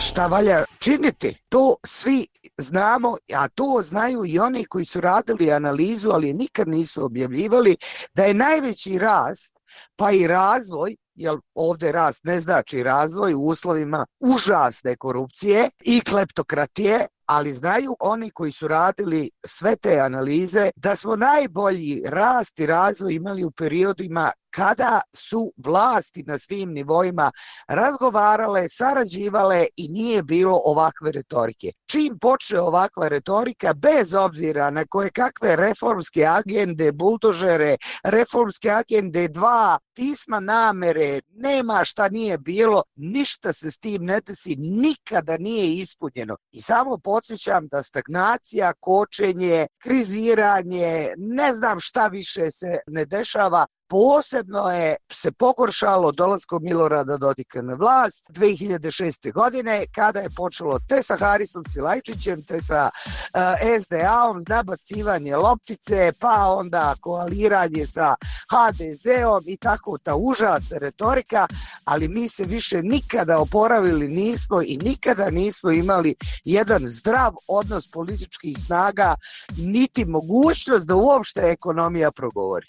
šta 0.00 0.26
valja 0.26 0.64
činiti. 0.78 1.34
To 1.48 1.76
svi 1.86 2.26
znamo, 2.58 3.16
a 3.34 3.48
to 3.48 3.80
znaju 3.82 4.24
i 4.26 4.38
oni 4.38 4.64
koji 4.64 4.84
su 4.84 5.00
radili 5.00 5.52
analizu, 5.52 6.10
ali 6.10 6.32
nikad 6.32 6.68
nisu 6.68 7.04
objavljivali, 7.04 7.76
da 8.14 8.24
je 8.24 8.34
najveći 8.34 8.98
rast, 8.98 9.60
pa 9.96 10.10
i 10.12 10.26
razvoj, 10.26 10.96
jer 11.14 11.36
ovde 11.54 11.92
rast 11.92 12.24
ne 12.24 12.40
znači 12.40 12.82
razvoj 12.82 13.34
u 13.34 13.40
uslovima 13.40 14.06
užasne 14.20 14.96
korupcije 14.96 15.68
i 15.84 16.00
kleptokratije, 16.00 17.06
ali 17.30 17.52
znaju 17.52 17.96
oni 18.00 18.30
koji 18.30 18.52
su 18.52 18.68
radili 18.68 19.30
sve 19.46 19.76
te 19.76 20.00
analize 20.00 20.70
da 20.76 20.96
smo 20.96 21.16
najbolji 21.16 22.02
rast 22.06 22.60
i 22.60 22.66
razvoj 22.66 23.14
imali 23.14 23.44
u 23.44 23.50
periodima 23.50 24.32
kada 24.50 25.00
su 25.16 25.52
vlasti 25.56 26.22
na 26.26 26.38
svim 26.38 26.72
nivoima 26.72 27.32
razgovarale, 27.68 28.68
sarađivale 28.68 29.66
i 29.76 29.88
nije 29.88 30.22
bilo 30.22 30.60
ovakve 30.64 31.12
retorike. 31.12 31.72
Čim 31.86 32.18
počne 32.18 32.60
ovakva 32.60 33.08
retorika, 33.08 33.74
bez 33.74 34.14
obzira 34.14 34.70
na 34.70 34.84
koje 34.84 35.10
kakve 35.10 35.56
reformske 35.56 36.26
agende, 36.26 36.92
buldožere, 36.92 37.76
reformske 38.04 38.70
agende 38.70 39.28
2, 39.28 39.78
pisma 39.94 40.40
namere, 40.40 41.20
nema 41.34 41.84
šta 41.84 42.08
nije 42.08 42.38
bilo, 42.38 42.82
ništa 42.96 43.52
se 43.52 43.70
s 43.70 43.78
tim 43.78 44.04
ne 44.04 44.20
desi, 44.20 44.56
nikada 44.58 45.36
nije 45.38 45.74
ispunjeno. 45.74 46.36
I 46.52 46.62
samo 46.62 46.98
podsjećam 46.98 47.68
da 47.68 47.82
stagnacija, 47.82 48.72
kočenje, 48.80 49.66
kriziranje, 49.82 51.14
ne 51.16 51.52
znam 51.52 51.80
šta 51.80 52.06
više 52.06 52.50
se 52.50 52.78
ne 52.86 53.04
dešava, 53.04 53.66
posebno 53.90 54.70
je 54.70 54.96
se 55.12 55.32
pogoršalo 55.32 56.12
dolazko 56.12 56.58
Milorada 56.58 57.16
Dodika 57.16 57.62
na 57.62 57.74
vlast 57.74 58.30
2006. 58.30 59.32
godine 59.32 59.84
kada 59.94 60.20
je 60.20 60.30
počelo 60.36 60.78
te 60.88 61.02
sa 61.02 61.16
Harisom 61.16 61.64
Silajčićem, 61.64 62.42
te 62.48 62.60
sa 62.60 62.90
eh, 63.34 63.40
uh, 63.40 63.82
SDA-om, 63.82 64.42
nabacivanje 64.48 65.36
loptice, 65.36 66.10
pa 66.20 66.54
onda 66.58 66.94
koaliranje 67.00 67.86
sa 67.86 68.14
HDZ-om 68.52 69.42
i 69.46 69.56
tako 69.56 69.98
ta 70.02 70.16
užasna 70.16 70.78
retorika, 70.78 71.46
ali 71.84 72.08
mi 72.08 72.28
se 72.28 72.44
više 72.44 72.82
nikada 72.82 73.38
oporavili 73.38 74.08
nismo 74.08 74.62
i 74.62 74.78
nikada 74.82 75.30
nismo 75.30 75.70
imali 75.70 76.14
jedan 76.44 76.82
zdrav 76.86 77.32
odnos 77.48 77.90
političkih 77.90 78.58
snaga, 78.58 79.14
niti 79.56 80.04
mogućnost 80.04 80.86
da 80.86 80.94
uopšte 80.94 81.40
ekonomija 81.40 82.10
progovori. 82.10 82.66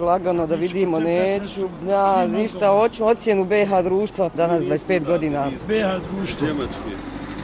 Lagano 0.00 0.46
da 0.46 0.54
vidimo, 0.54 1.00
neću, 1.00 1.68
ja, 1.88 2.26
ništa, 2.26 2.68
hoću 2.68 3.06
ocjenu 3.06 3.44
BH 3.44 3.84
društva, 3.84 4.30
danas 4.34 4.62
25 4.62 5.04
godina. 5.04 5.50
BH 5.66 6.10
društvo, 6.12 6.48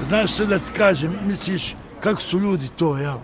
znaš 0.09 0.33
sve 0.33 0.47
da 0.47 0.59
ti 0.59 0.73
kažem, 0.77 1.19
misliš 1.27 1.75
kako 2.01 2.21
su 2.21 2.39
ljudi 2.41 2.69
to, 2.69 2.97
jel? 2.99 3.17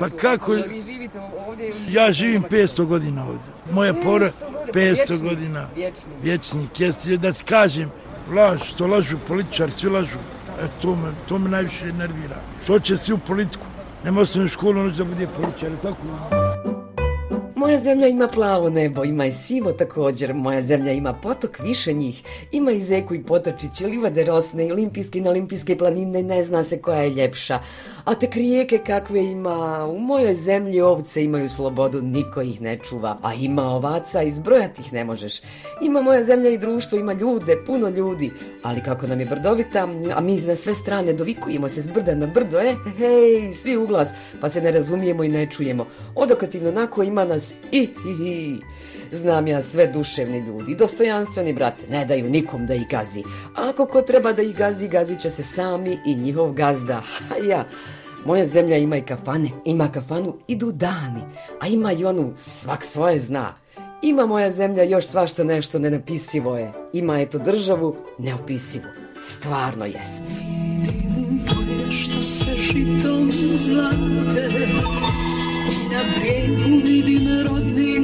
Pa 0.00 0.08
kako? 0.08 0.52
Vi 0.52 0.80
živite 0.80 1.20
ovdje 1.48 1.68
ili... 1.68 1.92
Ja 1.92 2.12
živim 2.12 2.44
500 2.50 2.84
godina 2.84 3.22
ovdje. 3.22 3.52
Moja 3.72 3.94
pora 3.94 4.30
500 4.72 5.22
godina. 5.22 5.68
Vječnik. 5.76 6.16
Vječnik. 6.22 6.80
Jesi 6.80 7.16
da 7.16 7.32
ti 7.32 7.44
kažem, 7.44 7.90
laž, 8.34 8.60
što 8.62 8.86
lažu 8.86 9.16
političari, 9.28 9.72
svi 9.72 9.90
lažu. 9.90 10.18
E, 10.62 10.66
to 10.82 10.94
me, 10.94 11.12
to 11.28 11.38
me 11.38 11.50
najviše 11.50 11.92
nervira. 11.92 12.36
Što 12.62 12.78
će 12.78 12.96
svi 12.96 13.14
u 13.14 13.18
politiku? 13.18 13.66
Nema 14.04 14.20
osnovnu 14.20 14.48
školu, 14.48 14.80
ono 14.80 14.90
da 14.90 15.04
bude 15.04 15.26
političar, 15.36 15.70
tako? 15.82 15.96
Moja 17.58 17.80
zemlja 17.80 18.08
ima 18.08 18.28
plavo 18.28 18.70
nebo, 18.70 19.04
ima 19.04 19.26
i 19.26 19.32
sivo 19.32 19.72
također. 19.72 20.34
Moja 20.34 20.62
zemlja 20.62 20.92
ima 20.92 21.12
potok, 21.12 21.58
više 21.58 21.92
njih. 21.92 22.22
Ima 22.52 22.70
i 22.70 22.80
zeku 22.80 23.14
i 23.14 23.22
potočiće, 23.22 23.86
livade 23.86 24.24
rosne 24.24 24.66
i 24.66 24.72
olimpijske 24.72 25.18
i 25.18 25.22
neolimpijske 25.22 25.78
planine, 25.78 26.22
ne 26.22 26.42
zna 26.42 26.62
se 26.62 26.82
koja 26.82 27.00
je 27.00 27.10
ljepša. 27.10 27.58
A 28.04 28.14
te 28.14 28.28
rijeke 28.34 28.78
kakve 28.78 29.24
ima, 29.24 29.86
u 29.86 29.98
mojoj 29.98 30.34
zemlji 30.34 30.80
ovce 30.80 31.24
imaju 31.24 31.48
slobodu, 31.48 32.02
niko 32.02 32.42
ih 32.42 32.60
ne 32.60 32.78
čuva. 32.88 33.18
A 33.22 33.34
ima 33.34 33.62
ovaca, 33.62 34.22
izbrojati 34.22 34.80
ih 34.80 34.92
ne 34.92 35.04
možeš. 35.04 35.40
Ima 35.82 36.02
moja 36.02 36.24
zemlja 36.24 36.50
i 36.50 36.58
društvo, 36.58 36.98
ima 36.98 37.12
ljude, 37.12 37.56
puno 37.66 37.88
ljudi. 37.88 38.30
Ali 38.62 38.82
kako 38.82 39.06
nam 39.06 39.20
je 39.20 39.26
brdovita, 39.26 39.88
a 40.14 40.20
mi 40.20 40.40
na 40.40 40.56
sve 40.56 40.74
strane 40.74 41.12
dovikujemo 41.12 41.68
se 41.68 41.82
s 41.82 41.88
brda 41.88 42.14
na 42.14 42.26
brdo, 42.26 42.58
e, 42.58 42.74
hej, 42.96 43.52
svi 43.52 43.76
u 43.76 43.86
glas, 43.86 44.08
pa 44.40 44.48
se 44.48 44.60
ne 44.62 44.72
razumijemo 44.72 45.24
i 45.24 45.28
ne 45.28 45.50
čujemo. 45.50 45.86
Odokativno 46.14 46.70
nako 46.70 47.02
ima 47.02 47.24
nas 47.24 47.47
i, 47.72 47.80
i, 47.80 48.28
i. 48.28 48.58
Znam 49.12 49.46
ja 49.46 49.62
sve 49.62 49.86
duševni 49.86 50.38
ljudi, 50.38 50.74
dostojanstveni 50.74 51.52
brate, 51.52 51.86
ne 51.90 52.04
daju 52.04 52.30
nikom 52.30 52.66
da 52.66 52.74
ih 52.74 52.88
gazi. 52.90 53.22
A 53.56 53.68
ako 53.68 53.86
ko 53.86 54.02
treba 54.02 54.32
da 54.32 54.42
ih 54.42 54.56
gazi, 54.56 54.88
gazit 54.88 55.20
će 55.20 55.30
se 55.30 55.42
sami 55.42 55.98
i 56.06 56.14
njihov 56.14 56.52
gazda. 56.52 57.00
Ha 57.00 57.34
ja, 57.48 57.64
moja 58.26 58.46
zemlja 58.46 58.76
ima 58.76 58.96
i 58.96 59.02
kafane, 59.02 59.50
ima 59.64 59.92
kafanu, 59.92 60.36
idu 60.48 60.72
dani, 60.72 61.22
a 61.60 61.66
ima 61.66 61.92
i 61.92 62.04
onu 62.04 62.32
svak 62.36 62.84
svoje 62.84 63.18
zna. 63.18 63.54
Ima 64.02 64.26
moja 64.26 64.50
zemlja 64.50 64.82
još 64.82 65.06
svašta 65.06 65.44
nešto 65.44 65.78
nenapisivo 65.78 66.56
je. 66.56 66.72
Ima 66.92 67.20
eto 67.20 67.38
državu 67.38 67.96
neopisivu. 68.18 68.84
Stvarno 69.22 69.84
jest. 69.84 70.22
Vidim 70.28 71.40
što 71.92 72.22
se 72.22 72.56
žitom 72.56 73.30
zlate 73.54 74.48
na 75.92 76.02
brijegu 76.16 76.86
vidim 76.86 77.28
rodni 77.46 77.98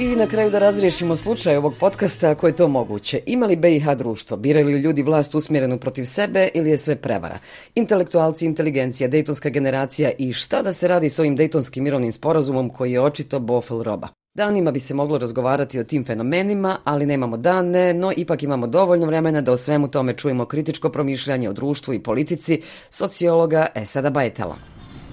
I 0.00 0.16
na 0.16 0.26
kraju 0.26 0.50
da 0.50 0.58
razriješimo 0.58 1.16
slučaj 1.16 1.56
ovog 1.56 1.74
podcasta 1.80 2.30
ako 2.30 2.46
je 2.46 2.56
to 2.56 2.68
moguće. 2.68 3.20
Ima 3.26 3.46
li 3.46 3.56
BiH 3.56 3.86
društvo? 3.98 4.36
Biraju 4.36 4.66
li 4.66 4.80
ljudi 4.80 5.02
vlast 5.02 5.34
usmjerenu 5.34 5.78
protiv 5.78 6.04
sebe 6.04 6.48
ili 6.54 6.70
je 6.70 6.78
sve 6.78 6.96
prevara? 6.96 7.38
Intelektualci, 7.74 8.46
inteligencija, 8.46 9.08
dejtonska 9.08 9.48
generacija 9.48 10.10
i 10.18 10.32
šta 10.32 10.62
da 10.62 10.72
se 10.72 10.88
radi 10.88 11.10
s 11.10 11.18
ovim 11.18 11.36
dejtonskim 11.36 11.84
mirovnim 11.84 12.12
sporazumom 12.12 12.70
koji 12.70 12.92
je 12.92 13.00
očito 13.00 13.40
bofel 13.40 13.82
roba? 13.82 14.19
Danima 14.34 14.70
bi 14.70 14.80
se 14.80 14.94
moglo 14.94 15.18
razgovarati 15.18 15.80
o 15.80 15.84
tim 15.84 16.04
fenomenima, 16.04 16.76
ali 16.84 17.06
nemamo 17.06 17.36
dane, 17.36 17.94
no 17.94 18.12
ipak 18.16 18.42
imamo 18.42 18.66
dovoljno 18.66 19.06
vremena 19.06 19.40
da 19.40 19.52
o 19.52 19.56
svemu 19.56 19.88
tome 19.88 20.14
čujemo 20.14 20.44
kritičko 20.44 20.88
promišljanje 20.88 21.48
o 21.48 21.52
društvu 21.52 21.94
i 21.94 22.02
politici 22.02 22.62
sociologa 22.90 23.66
Esada 23.74 24.10
Bajtela. 24.10 24.56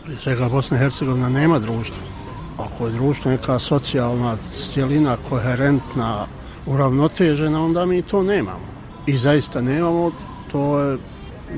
Prije 0.04 0.20
svega 0.20 0.50
Bosna 0.50 0.78
i 0.78 0.80
Hercegovina 0.80 1.30
nema 1.30 1.60
društva. 1.60 2.04
Ako 2.58 2.86
je 2.86 2.92
društvo 2.94 3.32
neka 3.32 3.60
socijalna 3.60 4.38
cijelina, 4.38 5.18
koherentna, 5.30 6.28
uravnotežena, 6.66 7.64
onda 7.64 7.86
mi 7.86 8.02
to 8.02 8.24
nemamo. 8.24 8.68
I 9.08 9.18
zaista 9.18 9.62
nemamo, 9.62 10.12
to 10.52 10.80
je 10.80 10.98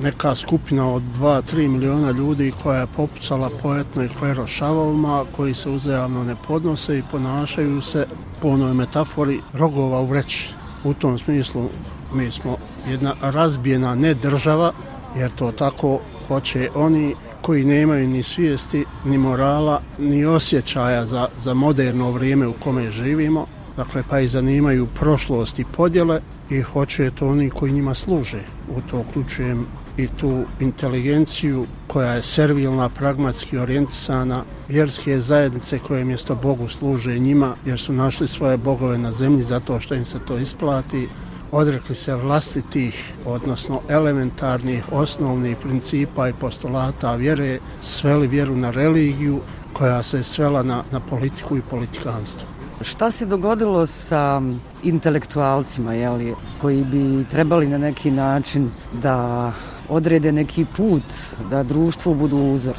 neka 0.01 0.35
skupina 0.35 0.93
od 0.93 1.03
2-3 1.19 1.67
miliona 1.67 2.11
ljudi 2.11 2.53
koja 2.63 2.79
je 2.79 2.87
popucala 2.87 3.49
poetno 3.61 4.03
i 4.03 4.07
klero 4.07 4.19
klerošavovima, 4.19 5.25
koji 5.35 5.53
se 5.53 5.69
uzajamno 5.69 6.23
ne 6.23 6.35
podnose 6.47 6.97
i 6.97 7.03
ponašaju 7.11 7.81
se 7.81 8.07
po 8.41 8.47
onoj 8.47 8.73
metafori 8.73 9.39
rogova 9.53 9.99
u 9.99 10.05
vreći. 10.05 10.49
U 10.83 10.93
tom 10.93 11.17
smislu 11.17 11.69
mi 12.13 12.31
smo 12.31 12.57
jedna 12.87 13.13
razbijena 13.21 13.95
ne 13.95 14.13
država, 14.13 14.71
jer 15.15 15.31
to 15.35 15.51
tako 15.51 15.99
hoće 16.27 16.69
oni 16.75 17.15
koji 17.41 17.65
nemaju 17.65 18.07
ni 18.07 18.23
svijesti, 18.23 18.85
ni 19.05 19.17
morala, 19.17 19.81
ni 19.99 20.25
osjećaja 20.25 21.05
za, 21.05 21.27
za 21.43 21.53
moderno 21.53 22.11
vrijeme 22.11 22.47
u 22.47 22.53
kome 22.53 22.91
živimo, 22.91 23.45
dakle 23.77 24.03
pa 24.09 24.19
i 24.19 24.27
zanimaju 24.27 24.87
prošlost 24.99 25.59
i 25.59 25.65
podjele 25.65 26.21
i 26.49 26.61
hoće 26.61 27.11
to 27.11 27.27
oni 27.29 27.49
koji 27.49 27.71
njima 27.71 27.93
služe. 27.93 28.41
U 28.69 28.81
to 28.89 28.99
uključujem 28.99 29.65
i 29.97 30.07
tu 30.07 30.43
inteligenciju 30.59 31.65
koja 31.87 32.13
je 32.13 32.23
servilna, 32.23 32.89
pragmatski 32.89 33.57
orijentisana, 33.57 34.43
vjerske 34.67 35.19
zajednice 35.19 35.79
koje 35.79 36.05
mjesto 36.05 36.35
Bogu 36.35 36.69
služe 36.69 37.19
njima 37.19 37.55
jer 37.65 37.79
su 37.79 37.93
našli 37.93 38.27
svoje 38.27 38.57
bogove 38.57 38.97
na 38.97 39.11
zemlji 39.11 39.43
zato 39.43 39.79
što 39.79 39.95
im 39.95 40.05
se 40.05 40.19
to 40.27 40.37
isplati, 40.37 41.07
odrekli 41.51 41.95
se 41.95 42.15
vlastitih, 42.15 43.13
odnosno 43.25 43.81
elementarnih, 43.89 44.83
osnovnih 44.91 45.57
principa 45.57 46.29
i 46.29 46.33
postulata 46.33 47.15
vjere, 47.15 47.59
sveli 47.81 48.27
vjeru 48.27 48.55
na 48.55 48.71
religiju 48.71 49.41
koja 49.73 50.03
se 50.03 50.23
svela 50.23 50.63
na, 50.63 50.83
na 50.91 50.99
politiku 50.99 51.57
i 51.57 51.61
politikanstvo. 51.69 52.58
Šta 52.81 53.11
se 53.11 53.25
dogodilo 53.25 53.87
sa 53.87 54.41
intelektualcima, 54.83 55.93
jeli, 55.93 56.35
koji 56.61 56.83
bi 56.83 57.25
trebali 57.29 57.67
na 57.67 57.77
neki 57.77 58.11
način 58.11 58.69
da 59.01 59.51
odrede 59.89 60.31
neki 60.31 60.65
put, 60.77 61.03
da 61.49 61.63
društvo 61.63 62.13
budu 62.13 62.37
uzor? 62.37 62.75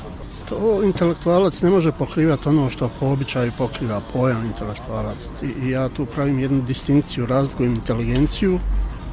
To 0.48 0.82
intelektualac 0.82 1.62
ne 1.62 1.70
može 1.70 1.92
pokrivati 1.92 2.48
ono 2.48 2.70
što 2.70 2.90
po 3.00 3.06
običaju 3.06 3.52
pokriva 3.58 4.00
pojam 4.12 4.44
intelektualac. 4.44 5.18
I, 5.42 5.66
I 5.66 5.70
ja 5.70 5.88
tu 5.88 6.06
pravim 6.06 6.38
jednu 6.38 6.62
distinkciju, 6.62 7.26
razlikujem 7.26 7.74
inteligenciju 7.74 8.58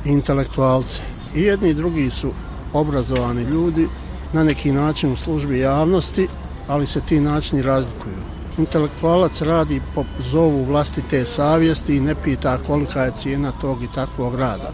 i 0.05 0.09
intelektualce. 0.09 1.01
I 1.35 1.41
jedni 1.41 1.69
i 1.69 1.73
drugi 1.73 2.09
su 2.09 2.31
obrazovani 2.73 3.41
ljudi 3.41 3.87
na 4.33 4.43
neki 4.43 4.71
način 4.71 5.11
u 5.11 5.15
službi 5.15 5.59
javnosti, 5.59 6.27
ali 6.67 6.87
se 6.87 7.01
ti 7.01 7.19
načini 7.19 7.61
razlikuju. 7.61 8.36
Intelektualac 8.57 9.41
radi 9.41 9.81
po 9.95 10.03
zovu 10.31 10.63
vlastite 10.63 11.25
savjesti 11.25 11.95
i 11.95 11.99
ne 11.99 12.15
pita 12.23 12.57
kolika 12.67 13.03
je 13.03 13.11
cijena 13.11 13.51
tog 13.51 13.83
i 13.83 13.87
takvog 13.95 14.35
rada. 14.35 14.71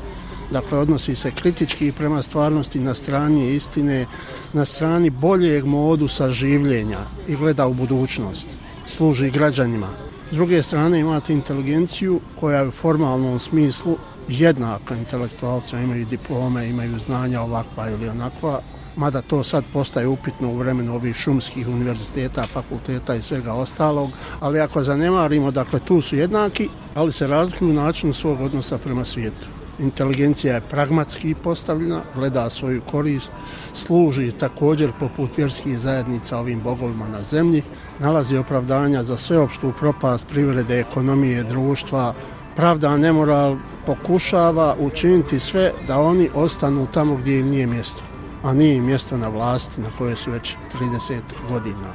Dakle, 0.52 0.78
odnosi 0.78 1.16
se 1.16 1.32
kritički 1.32 1.92
prema 1.92 2.22
stvarnosti 2.22 2.80
na 2.80 2.94
strani 2.94 3.54
istine, 3.54 4.06
na 4.54 4.66
strani 4.66 5.10
boljeg 5.10 5.66
modusa 5.66 6.30
življenja 6.32 7.00
i 7.28 7.36
gleda 7.36 7.68
u 7.68 7.74
budućnost. 7.74 8.48
Služi 8.88 9.32
građanima. 9.32 9.90
S 10.32 10.36
druge 10.36 10.64
strane 10.64 11.00
imate 11.00 11.34
inteligenciju 11.34 12.20
koja 12.40 12.60
je 12.60 12.68
u 12.68 12.72
formalnom 12.72 13.40
smislu 13.40 13.98
jednaka 14.28 14.96
intelektualcima, 14.96 15.82
imaju 15.82 16.06
diplome, 16.06 16.70
imaju 16.70 17.00
znanja 17.00 17.42
ovakva 17.42 17.90
ili 17.90 18.10
onakva, 18.10 18.62
mada 18.96 19.22
to 19.22 19.44
sad 19.44 19.64
postaje 19.74 20.08
upitno 20.08 20.50
u 20.50 20.58
vremenu 20.58 20.96
ovih 20.96 21.16
šumskih 21.16 21.68
univerziteta, 21.68 22.48
fakulteta 22.54 23.16
i 23.16 23.22
svega 23.22 23.54
ostalog, 23.54 24.10
ali 24.40 24.60
ako 24.60 24.84
zanemarimo, 24.84 25.52
dakle, 25.52 25.80
tu 25.80 26.02
su 26.02 26.16
jednaki, 26.16 26.70
ali 26.96 27.12
se 27.12 27.28
razlikuju 27.28 27.74
načinu 27.74 28.14
svog 28.14 28.42
odnosa 28.42 28.78
prema 28.78 29.06
svijetu. 29.06 29.48
Inteligencija 29.80 30.56
je 30.56 30.62
pragmatski 30.62 31.36
postavljena, 31.44 32.02
gleda 32.16 32.50
svoju 32.50 32.82
korist, 32.92 33.32
služi 33.74 34.32
također 34.32 34.92
poput 35.00 35.38
vjerskih 35.38 35.80
zajednica 35.80 36.38
ovim 36.38 36.62
bogovima 36.62 37.08
na 37.08 37.22
zemlji, 37.22 37.64
nalazi 38.00 38.38
opravdanja 38.38 39.04
za 39.04 39.18
sveopštu 39.18 39.74
propast 39.80 40.28
privrede, 40.28 40.80
ekonomije, 40.80 41.44
društva, 41.44 42.14
pravda, 42.56 42.98
nemoral, 42.98 43.58
pokušava 43.86 44.76
učiniti 44.80 45.40
sve 45.40 45.72
da 45.88 46.00
oni 46.00 46.30
ostanu 46.36 46.88
tamo 46.94 47.16
gdje 47.16 47.40
im 47.40 47.50
nije 47.50 47.68
mjesto 47.68 48.13
a 48.44 48.54
nije 48.54 48.82
mjesto 48.82 49.18
na 49.18 49.28
vlasti 49.28 49.82
na 49.82 49.88
koje 49.98 50.16
su 50.16 50.32
već 50.32 50.56
30 50.74 51.22
godina. 51.50 51.94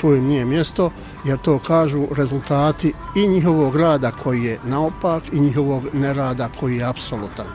To 0.00 0.14
im 0.14 0.24
nije 0.24 0.44
mjesto 0.44 0.90
jer 1.24 1.38
to 1.38 1.58
kažu 1.58 2.06
rezultati 2.16 2.92
i 3.16 3.28
njihovog 3.28 3.76
rada 3.76 4.10
koji 4.10 4.42
je 4.42 4.58
naopak 4.64 5.22
i 5.32 5.40
njihovog 5.40 5.82
nerada 5.92 6.48
koji 6.60 6.76
je 6.76 6.84
apsolutan. 6.84 7.46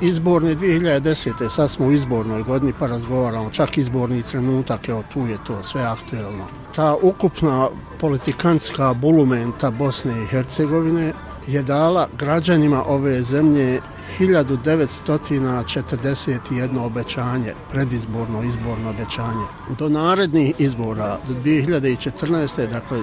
Izborne 0.00 0.54
2010. 0.54 1.48
sad 1.48 1.70
smo 1.70 1.86
u 1.86 1.92
izbornoj 1.92 2.42
godini 2.42 2.72
pa 2.78 2.86
razgovaramo, 2.86 3.50
čak 3.50 3.78
izborni 3.78 4.22
trenutak, 4.22 4.88
evo 4.88 5.02
tu 5.12 5.20
je 5.20 5.38
to 5.46 5.62
sve 5.62 5.82
aktuelno. 5.82 6.44
Ta 6.74 6.96
ukupna 7.02 7.68
politikantska 8.00 8.94
bulumenta 8.94 9.70
Bosne 9.70 10.22
i 10.22 10.26
Hercegovine 10.26 11.12
je 11.46 11.62
dala 11.62 12.08
građanima 12.18 12.84
ove 12.86 13.22
zemlje 13.22 13.80
1941 14.18 16.86
obećanje, 16.86 17.54
predizborno 17.70 18.42
izborno 18.42 18.90
obećanje. 18.90 19.46
Do 19.78 19.88
narednih 19.88 20.54
izbora, 20.58 21.18
do 21.28 21.34
2014. 21.34 22.68
dakle 22.68 22.98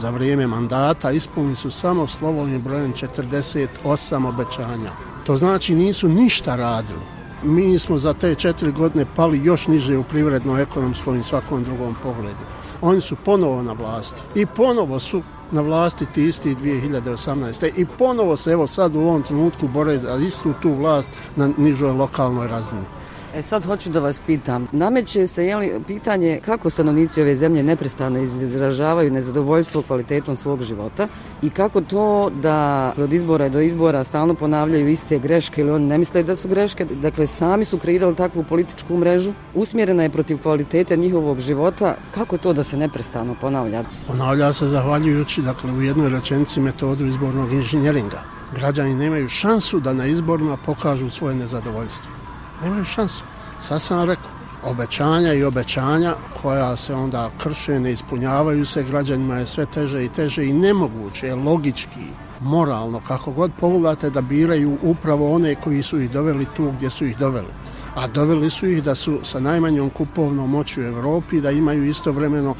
za 0.00 0.10
vrijeme 0.10 0.46
mandata 0.46 1.10
ispunili 1.10 1.56
su 1.56 1.70
samo 1.70 2.06
slovovim 2.06 2.62
brojem 2.62 2.92
48 2.92 4.28
obećanja. 4.28 4.92
To 5.26 5.36
znači 5.36 5.74
nisu 5.74 6.08
ništa 6.08 6.56
radili. 6.56 7.00
Mi 7.42 7.78
smo 7.78 7.98
za 7.98 8.12
te 8.12 8.34
četiri 8.34 8.72
godine 8.72 9.06
pali 9.16 9.40
još 9.44 9.66
niže 9.66 9.98
u 9.98 10.04
privredno, 10.04 10.58
ekonomskom 10.58 11.20
i 11.20 11.22
svakom 11.22 11.64
drugom 11.64 11.96
pogledu. 12.02 12.44
Oni 12.80 13.00
su 13.00 13.16
ponovo 13.24 13.62
na 13.62 13.72
vlasti 13.72 14.20
i 14.34 14.46
ponovo 14.46 15.00
su 15.00 15.22
na 15.52 15.60
vlasti 15.60 16.06
ti 16.06 16.24
isti 16.24 16.54
2018. 16.54 17.70
I 17.76 17.86
ponovo 17.98 18.36
se 18.36 18.50
evo 18.50 18.66
sad 18.66 18.96
u 18.96 19.00
ovom 19.00 19.22
trenutku 19.22 19.68
bore 19.68 19.98
za 19.98 20.16
istu 20.16 20.52
tu 20.62 20.74
vlast 20.74 21.08
na 21.36 21.50
nižoj 21.56 21.92
lokalnoj 21.92 22.48
razini. 22.48 22.99
E 23.34 23.42
sad 23.42 23.64
hoću 23.64 23.90
da 23.90 24.00
vas 24.00 24.20
pitam, 24.26 24.66
nameće 24.72 25.26
se 25.26 25.46
jeli, 25.46 25.72
pitanje 25.86 26.40
kako 26.44 26.70
stanovnici 26.70 27.22
ove 27.22 27.34
zemlje 27.34 27.62
neprestano 27.62 28.18
izražavaju 28.18 29.10
nezadovoljstvo 29.10 29.82
kvalitetom 29.82 30.36
svog 30.36 30.62
života 30.62 31.08
i 31.42 31.50
kako 31.50 31.80
to 31.80 32.30
da 32.42 32.92
od 32.96 33.12
izbora 33.12 33.48
do 33.48 33.60
izbora 33.60 34.04
stalno 34.04 34.34
ponavljaju 34.34 34.88
iste 34.88 35.18
greške 35.18 35.60
ili 35.60 35.70
oni 35.70 35.86
ne 35.86 35.98
misle 35.98 36.22
da 36.22 36.36
su 36.36 36.48
greške, 36.48 36.84
dakle 36.84 37.26
sami 37.26 37.64
su 37.64 37.78
kreirali 37.78 38.16
takvu 38.16 38.44
političku 38.48 38.96
mrežu, 38.96 39.32
usmjerena 39.54 40.02
je 40.02 40.10
protiv 40.10 40.42
kvalitete 40.42 40.96
njihovog 40.96 41.40
života, 41.40 41.96
kako 42.14 42.38
to 42.38 42.52
da 42.52 42.64
se 42.64 42.76
neprestano 42.76 43.34
ponavlja? 43.40 43.84
Ponavlja 44.06 44.52
se 44.52 44.66
zahvaljujući 44.66 45.42
dakle, 45.42 45.72
u 45.72 45.82
jednoj 45.82 46.10
rečenici 46.10 46.60
metodu 46.60 47.06
izbornog 47.06 47.52
inženjeringa. 47.52 48.22
Građani 48.54 48.94
nemaju 48.94 49.28
šansu 49.28 49.80
da 49.80 49.92
na 49.92 50.06
izborima 50.06 50.56
pokažu 50.56 51.10
svoje 51.10 51.34
nezadovoljstvo 51.34 52.19
nemaju 52.62 52.84
šansu. 52.84 53.24
Sad 53.58 53.82
sam 53.82 54.08
rekao, 54.08 54.30
obećanja 54.64 55.32
i 55.32 55.44
obećanja 55.44 56.14
koja 56.42 56.76
se 56.76 56.94
onda 56.94 57.30
krše, 57.38 57.80
ne 57.80 57.92
ispunjavaju 57.92 58.66
se, 58.66 58.82
građanima 58.82 59.36
je 59.36 59.46
sve 59.46 59.66
teže 59.66 60.04
i 60.04 60.08
teže 60.08 60.46
i 60.46 60.52
nemoguće 60.52 61.26
je 61.26 61.34
logički, 61.34 62.06
moralno, 62.40 63.00
kako 63.08 63.30
god 63.30 63.50
pogledate 63.60 64.10
da 64.10 64.20
biraju 64.20 64.78
upravo 64.82 65.34
one 65.34 65.54
koji 65.54 65.82
su 65.82 66.00
ih 66.00 66.10
doveli 66.10 66.46
tu 66.56 66.72
gdje 66.76 66.90
su 66.90 67.04
ih 67.04 67.18
doveli. 67.18 67.52
A 67.94 68.06
doveli 68.06 68.50
su 68.50 68.66
ih 68.66 68.82
da 68.82 68.94
su 68.94 69.20
sa 69.22 69.40
najmanjom 69.40 69.90
kupovnom 69.90 70.50
moći 70.50 70.80
u 70.80 70.84
Evropi, 70.84 71.40
da 71.40 71.50
imaju 71.50 71.84
istovremeno 71.84 72.54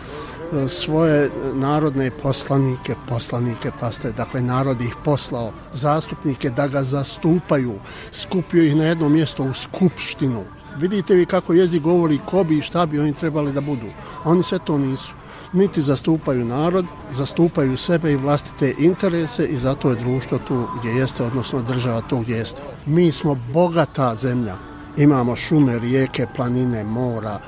svoje 0.68 1.30
narodne 1.54 2.10
poslanike, 2.10 2.94
poslanike, 3.08 3.70
paste, 3.80 4.12
dakle 4.12 4.42
narod 4.42 4.80
ih 4.80 4.94
poslao, 5.04 5.52
zastupnike 5.72 6.50
da 6.50 6.68
ga 6.68 6.82
zastupaju, 6.82 7.74
skupio 8.12 8.62
ih 8.62 8.76
na 8.76 8.84
jedno 8.84 9.08
mjesto 9.08 9.42
u 9.42 9.54
skupštinu. 9.54 10.44
Vidite 10.78 11.14
vi 11.14 11.26
kako 11.26 11.52
jezik 11.52 11.82
govori 11.82 12.18
ko 12.26 12.44
bi 12.44 12.58
i 12.58 12.62
šta 12.62 12.86
bi 12.86 13.00
oni 13.00 13.12
trebali 13.12 13.52
da 13.52 13.60
budu. 13.60 13.86
Oni 14.24 14.42
sve 14.42 14.58
to 14.58 14.78
nisu. 14.78 15.14
Niti 15.52 15.82
zastupaju 15.82 16.44
narod, 16.44 16.86
zastupaju 17.12 17.76
sebe 17.76 18.12
i 18.12 18.16
vlastite 18.16 18.74
interese 18.78 19.46
i 19.46 19.56
zato 19.56 19.90
je 19.90 19.96
društvo 19.96 20.38
tu 20.38 20.66
gdje 20.78 20.90
jeste, 20.90 21.24
odnosno 21.24 21.62
država 21.62 22.00
tu 22.00 22.18
gdje 22.20 22.36
jeste. 22.36 22.62
Mi 22.86 23.12
smo 23.12 23.38
bogata 23.52 24.14
zemlja. 24.14 24.56
Imamo 24.96 25.36
šume, 25.36 25.78
rijeke, 25.78 26.26
planine, 26.36 26.84
mora, 26.84 27.40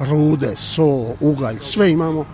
rude, 0.00 0.56
so, 0.56 1.14
ugalj, 1.20 1.58
sve 1.60 1.90
imamo, 1.90 2.24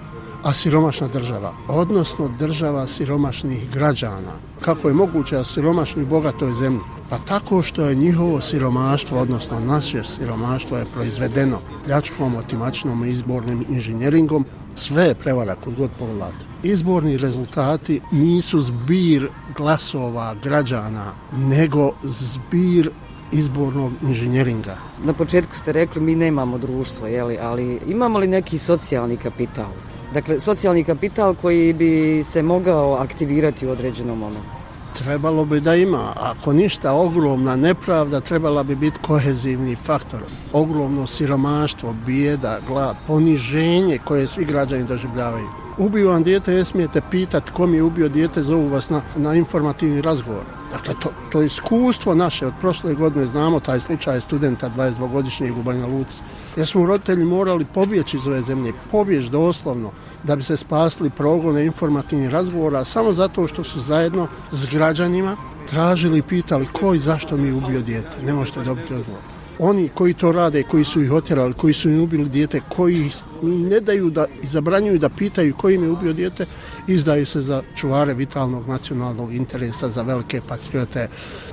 a 0.46 0.54
siromašna 0.54 1.08
država, 1.08 1.52
odnosno 1.68 2.28
država 2.38 2.86
siromašnih 2.86 3.70
građana. 3.70 4.32
Kako 4.60 4.88
je 4.88 4.94
moguće 4.94 5.36
da 5.36 5.44
siromašni 5.44 6.02
u 6.02 6.06
bogatoj 6.06 6.52
zemlji? 6.52 6.80
Pa 7.10 7.18
tako 7.18 7.62
što 7.62 7.84
je 7.84 7.94
njihovo 7.94 8.40
siromaštvo, 8.40 9.18
odnosno 9.18 9.60
naše 9.60 10.04
siromaštvo 10.04 10.78
je 10.78 10.84
proizvedeno 10.94 11.58
pljačkom, 11.84 12.36
otimačnom 12.36 13.04
i 13.04 13.10
izbornim 13.10 13.64
inženjeringom, 13.68 14.44
sve 14.74 15.04
je 15.04 15.14
prevara 15.14 15.54
kod 15.54 15.74
god 15.74 15.90
pogledate. 15.98 16.44
Izborni 16.62 17.16
rezultati 17.16 18.00
nisu 18.12 18.62
zbir 18.62 19.28
glasova 19.56 20.34
građana, 20.42 21.12
nego 21.32 21.92
zbir 22.02 22.90
izbornog 23.32 23.92
inženjeringa. 24.02 24.76
Na 25.04 25.12
početku 25.12 25.56
ste 25.56 25.72
rekli 25.72 26.02
mi 26.02 26.14
nemamo 26.14 26.58
društvo, 26.58 27.06
jeli, 27.06 27.38
ali 27.42 27.80
imamo 27.86 28.18
li 28.18 28.26
neki 28.26 28.58
socijalni 28.58 29.16
kapital? 29.16 29.72
Dakle, 30.14 30.40
socijalni 30.40 30.84
kapital 30.84 31.34
koji 31.34 31.72
bi 31.72 32.24
se 32.24 32.42
mogao 32.42 32.94
aktivirati 32.94 33.66
u 33.66 33.70
određenom 33.70 34.18
momentu. 34.18 34.66
Trebalo 34.98 35.44
bi 35.44 35.60
da 35.60 35.74
ima. 35.74 36.12
Ako 36.16 36.52
ništa, 36.52 36.92
ogromna 36.92 37.56
nepravda 37.56 38.20
trebala 38.20 38.62
bi 38.62 38.74
biti 38.76 38.98
kohezivni 39.02 39.76
faktor. 39.76 40.22
Ogromno 40.52 41.06
siromaštvo, 41.06 41.94
bijeda, 42.06 42.58
glad, 42.68 42.96
poniženje 43.06 43.98
koje 44.04 44.26
svi 44.26 44.44
građani 44.44 44.84
doživljavaju. 44.84 45.65
Ubiju 45.78 46.08
vam 46.08 46.22
dijete, 46.22 46.54
ne 46.54 46.64
smijete 46.64 47.00
pitati 47.10 47.52
kom 47.52 47.74
je 47.74 47.82
ubio 47.82 48.08
dijete, 48.08 48.42
zovu 48.42 48.68
vas 48.68 48.90
na, 48.90 49.02
na 49.16 49.34
informativni 49.34 50.02
razgovor. 50.02 50.44
Dakle, 50.70 50.94
to, 51.02 51.10
to 51.32 51.42
iskustvo 51.42 52.14
naše 52.14 52.46
od 52.46 52.52
prošle 52.60 52.94
godine, 52.94 53.26
znamo 53.26 53.60
taj 53.60 53.80
slučaj 53.80 54.20
studenta 54.20 54.70
22-godišnjeg 54.76 55.58
u 55.58 55.62
Banja 55.62 55.86
Luci, 55.86 56.18
jer 56.56 56.66
smo 56.66 56.86
roditelji 56.86 57.24
morali 57.24 57.66
pobjeći 57.74 58.16
iz 58.16 58.26
ove 58.26 58.42
zemlje, 58.42 58.72
pobjeć 58.90 59.24
doslovno, 59.24 59.90
da 60.22 60.36
bi 60.36 60.42
se 60.42 60.56
spasli 60.56 61.10
progone 61.10 61.66
informativnih 61.66 62.30
razgovora, 62.30 62.84
samo 62.84 63.12
zato 63.12 63.48
što 63.48 63.64
su 63.64 63.80
zajedno 63.80 64.28
s 64.50 64.66
građanima 64.66 65.36
tražili 65.66 66.18
i 66.18 66.22
pitali 66.22 66.66
ko 66.72 66.94
i 66.94 66.98
zašto 66.98 67.36
mi 67.36 67.48
je 67.48 67.54
ubio 67.54 67.80
dijete. 67.80 68.22
Ne 68.22 68.34
možete 68.34 68.60
dobiti 68.60 68.94
odgovor. 68.94 69.35
Oni 69.58 69.88
koji 69.88 70.14
to 70.14 70.32
rade, 70.32 70.62
koji 70.62 70.84
su 70.84 71.02
ih 71.02 71.12
otjerali, 71.12 71.54
koji 71.54 71.74
su 71.74 71.90
im 71.90 72.02
ubili 72.02 72.28
dijete, 72.28 72.60
koji 72.68 73.10
mi 73.42 73.56
ne 73.56 73.80
daju 73.80 74.10
da 74.10 74.26
i 74.42 74.46
zabranjuju 74.46 74.98
da 74.98 75.08
pitaju 75.08 75.54
koji 75.54 75.74
im 75.74 75.84
je 75.84 75.90
ubio 75.90 76.12
dijete, 76.12 76.46
izdaju 76.86 77.26
se 77.26 77.40
za 77.40 77.62
čuvare 77.76 78.14
vitalnog 78.14 78.68
nacionalnog 78.68 79.34
interesa, 79.34 79.88
za 79.88 80.02
velike 80.02 80.40
patriote. 80.48 81.08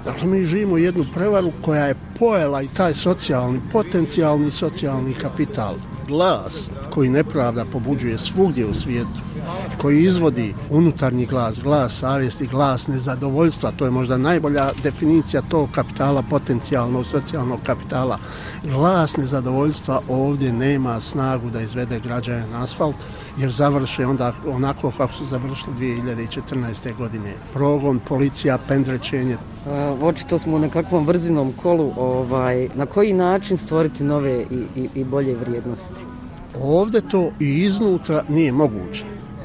Dakle, 0.05 0.27
mi 0.27 0.45
živimo 0.45 0.77
jednu 0.77 1.05
prevaru 1.13 1.51
koja 1.61 1.85
je 1.85 1.95
pojela 2.19 2.61
i 2.61 2.67
taj 2.67 2.93
socijalni, 2.93 3.59
potencijalni 3.71 4.51
socijalni 4.51 5.13
kapital. 5.13 5.75
Glas 6.07 6.69
koji 6.89 7.09
nepravda 7.09 7.65
pobuđuje 7.65 8.19
svugdje 8.19 8.65
u 8.65 8.73
svijetu, 8.73 9.32
koji 9.81 10.03
izvodi 10.03 10.53
unutarnji 10.69 11.25
glas, 11.25 11.59
glas 11.59 11.99
savjesti, 11.99 12.47
glas 12.47 12.87
nezadovoljstva, 12.87 13.71
to 13.71 13.85
je 13.85 13.91
možda 13.91 14.17
najbolja 14.17 14.71
definicija 14.83 15.41
tog 15.41 15.69
kapitala, 15.71 16.23
potencijalnog 16.29 17.05
socijalnog 17.05 17.59
kapitala. 17.65 18.17
Glas 18.63 19.17
nezadovoljstva 19.17 20.01
ovdje 20.09 20.53
nema 20.53 20.99
snagu 20.99 21.49
da 21.49 21.61
izvede 21.61 21.99
građane 21.99 22.47
na 22.47 22.63
asfalt, 22.63 22.95
jer 23.37 23.51
završe 23.51 24.05
onda 24.05 24.33
onako 24.47 24.91
kako 24.97 25.13
su 25.13 25.25
završili 25.25 25.75
2014. 25.75 26.97
godine. 26.97 27.33
Progon, 27.53 27.99
policija, 27.99 28.57
pendrećenje. 28.67 29.37
Očito 30.01 30.39
smo 30.39 30.55
u 30.55 30.59
nekakvom 30.59 31.07
vrzinom 31.07 31.53
kolu. 31.61 31.93
Ovaj, 31.97 32.69
na 32.75 32.85
koji 32.85 33.13
način 33.13 33.57
stvoriti 33.57 34.03
nove 34.03 34.41
i, 34.41 34.65
i, 34.75 34.89
i 34.95 35.03
bolje 35.03 35.35
vrijednosti? 35.35 36.05
Ovde 36.61 37.01
to 37.01 37.31
i 37.39 37.45
iznutra 37.45 38.23
nije 38.29 38.51
moguće. 38.51 39.03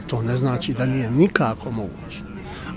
To 0.08 0.22
ne 0.22 0.36
znači 0.36 0.72
da 0.72 0.86
nije 0.86 1.10
nikako 1.10 1.70
moguće. 1.70 2.22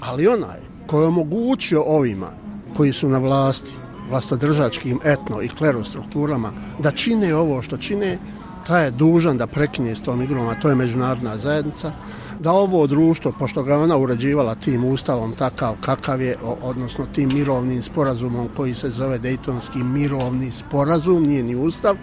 Ali 0.02 0.28
onaj 0.28 0.60
koji 0.88 1.04
je 1.04 1.08
omogućio 1.08 1.84
ovima 1.84 2.30
koji 2.78 2.94
su 2.94 3.10
na 3.10 3.18
vlasti, 3.18 3.72
vlastodržačkim 4.10 5.00
etno 5.04 5.42
i 5.42 5.48
klerostrukturama, 5.48 6.52
da 6.80 6.92
čine 6.92 7.36
ovo 7.36 7.62
što 7.62 7.78
čine, 7.78 8.20
taj 8.68 8.86
je 8.86 8.92
dužan 8.92 9.38
da 9.38 9.48
prekine 9.48 9.96
s 9.96 10.02
tom 10.02 10.22
igrom, 10.22 10.48
a 10.48 10.60
to 10.60 10.70
je 10.70 10.76
međunarodna 10.76 11.38
zajednica, 11.38 11.92
da 12.40 12.52
ovo 12.52 12.88
društvo, 12.88 13.32
pošto 13.40 13.64
ga 13.64 13.78
ona 13.78 13.98
uređivala 13.98 14.56
tim 14.56 14.84
ustavom 14.84 15.34
takav 15.36 15.76
kakav 15.82 16.22
je, 16.22 16.36
odnosno 16.62 17.06
tim 17.06 17.34
mirovnim 17.34 17.82
sporazumom 17.82 18.50
koji 18.58 18.74
se 18.74 18.90
zove 18.90 19.18
Dejtonski 19.18 19.84
mirovni 19.84 20.52
sporazum, 20.52 21.24
nije 21.24 21.44
ni 21.44 21.56
ustav, 21.56 21.96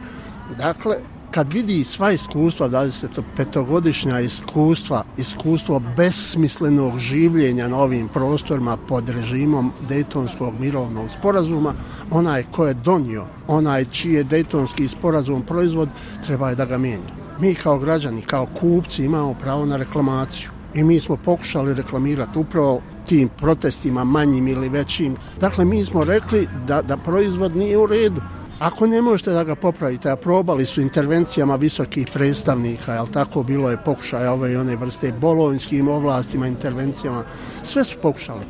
dakle, 0.59 0.97
kad 1.31 1.53
vidi 1.53 1.85
sva 1.85 2.13
iskustva, 2.13 2.69
25-godišnja 2.69 4.21
iskustva, 4.21 5.05
iskustvo 5.17 5.81
besmislenog 5.97 6.99
življenja 6.99 7.69
na 7.69 7.79
ovim 7.79 8.09
prostorima 8.09 8.77
pod 8.77 9.09
režimom 9.09 9.73
Dejtonskog 9.89 10.61
mirovnog 10.61 11.11
sporazuma, 11.19 11.75
onaj 12.11 12.45
ko 12.53 12.67
je 12.67 12.75
donio, 12.75 13.27
onaj 13.49 13.85
čiji 13.85 14.13
je 14.13 14.25
Dejtonski 14.25 14.89
sporazum 14.89 15.43
proizvod, 15.43 15.89
treba 16.27 16.51
je 16.51 16.57
da 16.57 16.65
ga 16.65 16.79
mijenja. 16.79 17.17
Mi 17.41 17.55
kao 17.55 17.79
građani, 17.79 18.23
kao 18.23 18.47
kupci 18.61 19.05
imamo 19.05 19.35
pravo 19.35 19.67
na 19.67 19.77
reklamaciju 19.77 20.51
i 20.75 20.85
mi 20.85 21.01
smo 21.01 21.17
pokušali 21.17 21.75
reklamirati 21.75 22.39
upravo 22.39 22.81
tim 23.07 23.29
protestima 23.29 24.05
manjim 24.05 24.49
ili 24.49 24.69
većim. 24.69 25.17
Dakle, 25.41 25.65
mi 25.65 25.85
smo 25.85 26.05
rekli 26.05 26.49
da, 26.67 26.83
da 26.83 26.97
proizvod 26.97 27.57
nije 27.57 27.79
u 27.79 27.87
redu. 27.87 28.21
Ako 28.59 28.87
ne 28.87 29.03
možete 29.03 29.31
da 29.31 29.45
ga 29.45 29.55
popravite, 29.55 30.11
a 30.11 30.17
probali 30.17 30.67
su 30.67 30.81
intervencijama 30.81 31.57
visokih 31.57 32.09
predstavnika, 32.13 32.95
jel 32.95 33.07
tako 33.07 33.43
bilo 33.43 33.71
je 33.71 33.85
pokušaj 33.85 34.27
ove 34.27 34.53
i 34.53 34.57
one 34.57 34.77
vrste 34.77 35.13
bolonjskim 35.21 35.89
ovlastima, 35.89 36.47
intervencijama, 36.47 37.25
sve 37.63 37.85
su 37.85 37.99
pokušali. 38.03 38.45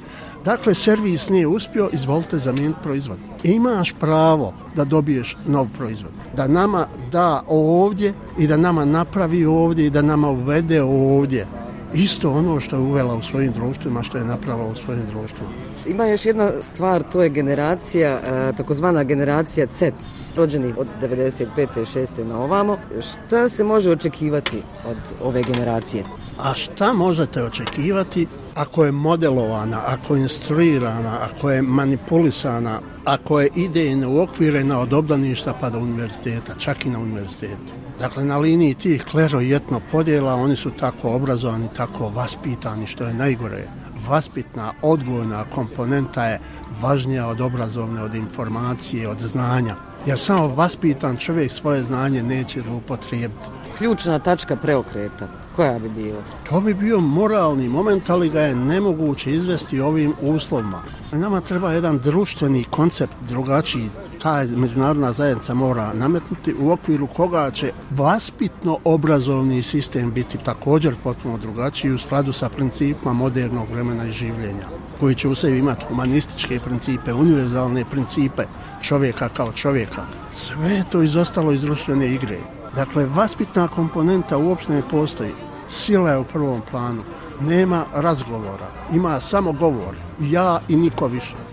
Dakle, 0.45 0.75
servis 0.75 1.29
nije 1.29 1.47
uspio, 1.47 1.91
izvolite 1.93 2.39
zamijeniti 2.39 2.81
proizvod. 2.83 3.19
Imaš 3.43 3.95
pravo 4.01 4.55
da 4.77 4.85
dobiješ 4.85 5.37
nov 5.47 5.67
proizvod. 5.77 6.13
Da 6.37 6.49
nama 6.49 6.87
da 7.13 7.43
ovdje 7.49 8.15
i 8.39 8.47
da 8.47 8.57
nama 8.57 8.85
napravi 8.85 9.45
ovdje 9.45 9.87
i 9.87 9.91
da 9.91 10.03
nama 10.03 10.31
uvede 10.31 10.83
ovdje. 10.83 11.47
Isto 11.95 12.33
ono 12.33 12.61
što 12.61 12.77
je 12.77 12.83
uvela 12.83 13.15
u 13.15 13.23
svojim 13.23 13.53
društvima, 13.53 14.03
što 14.03 14.19
je 14.19 14.25
napravila 14.25 14.69
u 14.69 14.75
svojim 14.75 15.03
društvima. 15.11 15.53
Ima 15.87 16.07
još 16.07 16.27
jedna 16.27 16.51
stvar, 16.61 17.03
to 17.13 17.23
je 17.23 17.29
generacija, 17.29 18.11
e, 18.11 18.53
takozvana 18.57 19.05
generacija 19.05 19.67
C, 19.67 19.93
rođenih 20.37 20.79
od 20.79 20.87
95. 21.03 21.47
i 21.83 21.85
6. 21.85 22.25
na 22.25 22.39
ovamo. 22.39 22.79
Šta 23.01 23.49
se 23.49 23.65
može 23.65 23.91
očekivati 23.91 24.63
od 24.87 24.97
ove 25.23 25.43
generacije? 25.43 26.05
A 26.39 26.55
šta 26.55 26.93
možete 26.93 27.43
očekivati 27.43 28.27
ako 28.55 28.85
je 28.85 28.93
modelovana, 28.93 29.83
ako 29.87 30.15
je 30.15 30.23
instruirana, 30.23 31.19
ako 31.21 31.51
je 31.51 31.63
manipulisana, 31.63 32.81
ako 33.05 33.41
je 33.41 33.49
idejna 33.55 34.09
uokvirena 34.09 34.81
od 34.81 34.93
obdaništa 34.93 35.55
pa 35.61 35.71
do 35.71 35.79
univerziteta, 35.79 36.55
čak 36.59 36.87
i 36.87 36.91
na 36.91 36.99
univerzitetu? 36.99 37.88
Dakle, 37.99 38.25
na 38.25 38.39
liniji 38.39 38.75
tih 38.75 39.05
klero 39.05 39.41
i 39.41 39.55
etno 39.55 39.81
podjela, 39.93 40.35
oni 40.35 40.57
su 40.57 40.71
tako 40.71 41.11
obrazovani, 41.11 41.69
tako 41.77 42.09
vaspitani, 42.09 42.87
što 42.87 43.05
je 43.05 43.15
najgore 43.15 43.65
vaspitna, 44.09 44.73
odgojna 44.83 45.45
komponenta 45.45 46.25
je 46.25 46.41
važnija 46.81 47.27
od 47.27 47.41
obrazovne, 47.41 48.03
od 48.03 48.15
informacije, 48.15 49.09
od 49.09 49.19
znanja. 49.19 49.77
Jer 50.07 50.19
samo 50.19 50.47
vaspitan 50.49 51.17
čovjek 51.17 51.53
svoje 51.53 51.83
znanje 51.83 52.23
neće 52.23 52.61
upotrijebiti. 52.77 53.49
Ključna 53.79 54.19
tačka 54.19 54.57
preokreta, 54.57 55.29
koja 55.57 55.79
bi 55.79 55.89
bila? 55.89 56.23
To 56.49 56.61
bi 56.61 56.75
bio 56.75 57.01
moralni 57.01 57.69
moment, 57.69 58.11
ali 58.11 58.29
ga 58.31 58.41
je 58.41 58.55
nemoguće 58.55 59.33
izvesti 59.33 59.81
ovim 59.81 60.15
uslovima. 60.21 60.83
Nama 61.13 61.41
treba 61.41 61.73
jedan 61.73 61.99
društveni 61.99 62.65
koncept 62.65 63.15
drugačiji, 63.29 63.91
ta 64.23 64.45
međunarodna 64.57 65.13
zajednica 65.13 65.55
mora 65.55 65.93
nametnuti 65.95 66.55
u 66.61 66.71
okviru 66.71 67.07
koga 67.07 67.51
će 67.51 67.73
vaspitno 67.91 68.79
obrazovni 68.85 69.63
sistem 69.63 70.13
biti 70.13 70.39
također 70.39 70.95
potpuno 71.05 71.39
drugačiji 71.39 71.93
u 71.93 71.99
skladu 71.99 72.33
sa 72.33 72.49
principima 72.49 73.13
modernog 73.13 73.71
vremena 73.71 74.07
i 74.07 74.13
življenja 74.13 74.69
koji 75.01 75.15
će 75.15 75.29
u 75.29 75.35
sebi 75.35 75.59
imati 75.59 75.85
humanističke 75.89 76.61
principe, 76.61 77.13
univerzalne 77.13 77.85
principe 77.91 78.43
čovjeka 78.83 79.29
kao 79.29 79.53
čovjeka. 79.53 80.03
Sve 80.35 80.71
je 80.71 80.85
to 80.91 81.03
izostalo 81.03 81.53
iz 81.53 81.63
društvene 81.63 82.15
igre. 82.15 82.39
Dakle, 82.77 83.07
vaspitna 83.07 83.69
komponenta 83.69 84.37
uopšte 84.37 84.73
ne 84.73 84.83
postoji. 84.91 85.31
Sila 85.69 86.11
je 86.11 86.19
u 86.19 86.25
prvom 86.25 86.63
planu. 86.71 87.03
Nema 87.41 87.85
razgovora. 87.95 88.67
Ima 88.93 89.21
samo 89.21 89.53
govor. 89.53 89.95
Ja 90.21 90.61
i 90.69 90.77
niko 90.77 91.07
više. 91.07 91.48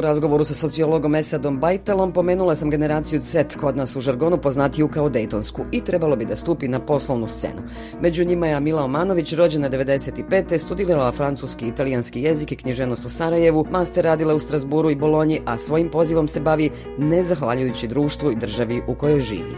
U 0.00 0.02
razgovoru 0.02 0.44
sa 0.44 0.54
sociologom 0.54 1.14
Esadom 1.14 1.58
Bajtelom 1.60 2.12
pomenula 2.12 2.54
sam 2.54 2.70
generaciju 2.70 3.20
Z 3.22 3.44
kod 3.60 3.76
nas 3.76 3.96
u 3.96 4.00
žargonu 4.00 4.38
poznatiju 4.38 4.88
kao 4.88 5.08
Dejtonsku 5.08 5.64
i 5.72 5.80
trebalo 5.84 6.16
bi 6.16 6.24
da 6.24 6.36
stupi 6.36 6.68
na 6.68 6.80
poslovnu 6.80 7.28
scenu. 7.28 7.62
Među 8.00 8.24
njima 8.24 8.46
je 8.46 8.54
Amila 8.54 8.84
Omanović, 8.84 9.32
rođena 9.32 9.70
95. 9.70 10.58
studirala 10.58 11.12
francuski 11.12 11.66
i 11.66 11.68
italijanski 11.68 12.22
jezik 12.22 12.52
i 12.52 12.56
knjiženost 12.56 13.04
u 13.04 13.08
Sarajevu, 13.08 13.66
master 13.70 14.04
radila 14.04 14.34
u 14.34 14.40
Strasburu 14.40 14.90
i 14.90 14.96
Bolonji, 14.96 15.40
a 15.46 15.58
svojim 15.58 15.90
pozivom 15.90 16.28
se 16.28 16.40
bavi 16.40 16.70
nezahvaljujući 16.98 17.88
društvu 17.88 18.32
i 18.32 18.36
državi 18.36 18.82
u 18.86 18.94
kojoj 18.94 19.20
živi. 19.20 19.54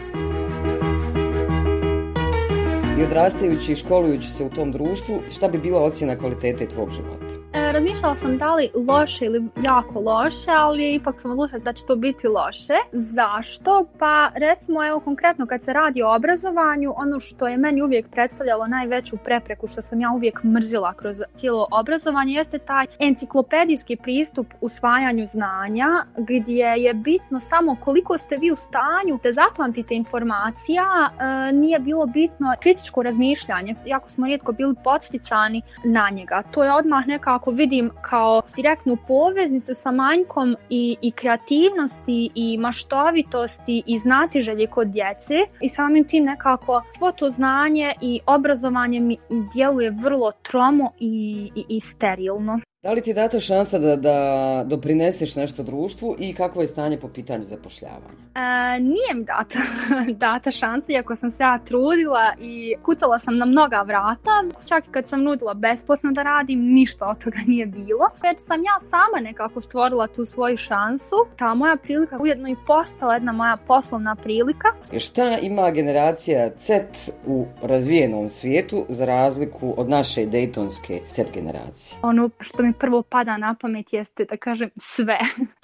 I 2.99 3.03
odrastajući 3.03 3.71
i 3.71 3.75
školujući 3.75 4.29
se 4.29 4.43
u 4.43 4.49
tom 4.49 4.71
društvu, 4.71 5.19
šta 5.35 5.47
bi 5.47 5.57
bila 5.57 5.81
ocjena 5.81 6.17
kvalitete 6.17 6.67
tvog 6.67 6.89
života? 6.91 7.22
E, 7.55 7.71
razmišljala 7.71 8.15
sam 8.15 8.37
da 8.37 8.55
li 8.55 8.69
loše 8.87 9.25
ili 9.25 9.43
jako 9.65 9.99
loše, 9.99 10.51
ali 10.51 10.93
ipak 10.93 11.21
sam 11.21 11.31
odlučila 11.31 11.59
da 11.59 11.73
će 11.73 11.85
to 11.85 11.95
biti 11.95 12.27
loše. 12.27 12.73
Zašto? 12.91 13.85
Pa 13.99 14.31
recimo 14.35 14.87
evo 14.87 14.99
konkretno 14.99 15.45
kad 15.45 15.63
se 15.63 15.73
radi 15.73 16.03
o 16.03 16.15
obrazovanju, 16.15 16.93
ono 16.97 17.19
što 17.19 17.47
je 17.47 17.57
meni 17.57 17.81
uvijek 17.81 18.09
predstavljalo 18.11 18.67
najveću 18.67 19.17
prepreku 19.17 19.67
što 19.67 19.81
sam 19.81 20.01
ja 20.01 20.11
uvijek 20.11 20.43
mrzila 20.43 20.93
kroz 20.93 21.21
cijelo 21.35 21.67
obrazovanje 21.71 22.33
jeste 22.33 22.59
taj 22.59 22.85
enciklopedijski 22.99 23.95
pristup 23.95 24.47
usvajanju 24.61 25.27
znanja 25.27 25.87
gdje 26.17 26.65
je 26.65 26.93
bitno 26.93 27.39
samo 27.39 27.75
koliko 27.83 28.17
ste 28.17 28.37
vi 28.37 28.51
u 28.51 28.55
stanju 28.55 29.19
da 29.23 29.33
zapamtite 29.33 29.95
informacija, 29.95 30.83
e, 30.83 31.51
nije 31.51 31.79
bilo 31.79 32.05
bitno 32.05 32.55
kritičko 32.61 33.03
razmišljanje. 33.03 33.75
Jako 33.85 34.09
smo 34.09 34.25
rijetko 34.25 34.51
bili 34.51 34.75
podsticani 34.83 35.61
na 35.85 36.09
njega. 36.09 36.43
To 36.51 36.63
je 36.63 36.73
odmah 36.73 37.07
nekako 37.07 37.42
nekako 37.43 37.51
vidim 37.51 37.89
kao 38.01 38.41
direktnu 38.55 38.97
poveznicu 39.07 39.73
sa 39.75 39.91
manjkom 39.91 40.55
i, 40.69 40.97
i 41.01 41.11
kreativnosti 41.11 42.29
i 42.35 42.57
maštovitosti 42.57 43.83
i 43.85 43.97
znatiželje 43.99 44.67
kod 44.67 44.87
djece 44.87 45.33
i 45.61 45.69
samim 45.69 46.07
tim 46.07 46.23
nekako 46.23 46.83
svo 46.97 47.11
to 47.11 47.29
znanje 47.29 47.93
i 48.01 48.19
obrazovanje 48.25 48.99
mi 48.99 49.17
djeluje 49.53 49.91
vrlo 49.91 50.31
tromo 50.31 50.91
i, 50.99 51.51
i, 51.55 51.65
i 51.69 51.79
sterilno. 51.79 52.59
Da 52.83 52.91
li 52.91 53.01
ti 53.01 53.09
je 53.09 53.13
data 53.13 53.39
šansa 53.39 53.79
da, 53.79 53.95
da 53.95 54.63
doprineseš 54.67 55.35
nešto 55.35 55.63
društvu 55.63 56.15
i 56.19 56.33
kakvo 56.33 56.61
je 56.61 56.67
stanje 56.67 56.97
po 56.97 57.07
pitanju 57.07 57.43
zapošljavanja? 57.43 58.23
E, 58.35 58.79
nije 58.79 59.13
mi 59.13 59.23
data, 59.23 59.59
data 60.27 60.51
šansa, 60.51 60.91
iako 60.91 61.15
sam 61.15 61.31
se 61.31 61.43
ja 61.43 61.59
trudila 61.65 62.33
i 62.39 62.75
kucala 62.83 63.19
sam 63.19 63.37
na 63.37 63.45
mnoga 63.45 63.81
vrata. 63.81 64.43
Čak 64.67 64.87
i 64.87 64.91
kad 64.91 65.07
sam 65.07 65.23
nudila 65.23 65.53
besplatno 65.53 66.11
da 66.11 66.23
radim, 66.23 66.59
ništa 66.59 67.07
od 67.07 67.23
toga 67.23 67.37
nije 67.47 67.65
bilo. 67.65 68.05
Već 68.23 68.39
sam 68.39 68.63
ja 68.63 68.79
sama 68.89 69.29
nekako 69.29 69.61
stvorila 69.61 70.07
tu 70.07 70.25
svoju 70.25 70.57
šansu. 70.57 71.15
Ta 71.37 71.53
moja 71.53 71.75
prilika 71.75 72.17
ujedno 72.21 72.49
i 72.49 72.55
postala 72.67 73.13
jedna 73.13 73.31
moja 73.31 73.57
poslovna 73.67 74.15
prilika. 74.15 74.67
I 74.91 74.99
šta 74.99 75.37
ima 75.41 75.71
generacija 75.71 76.49
Z 76.57 76.81
u 77.27 77.45
razvijenom 77.61 78.29
svijetu 78.29 78.85
za 78.89 79.05
razliku 79.05 79.73
od 79.77 79.89
naše 79.89 80.21
Daytonske 80.21 80.99
Z 81.11 81.23
generacije? 81.33 81.97
Ono 82.01 82.29
što 82.39 82.63
mi 82.63 82.72
prvo 82.73 83.01
pada 83.01 83.37
na 83.37 83.55
pamet 83.61 83.93
jeste 83.93 84.25
da 84.25 84.37
kažem 84.37 84.69
sve. 84.81 85.17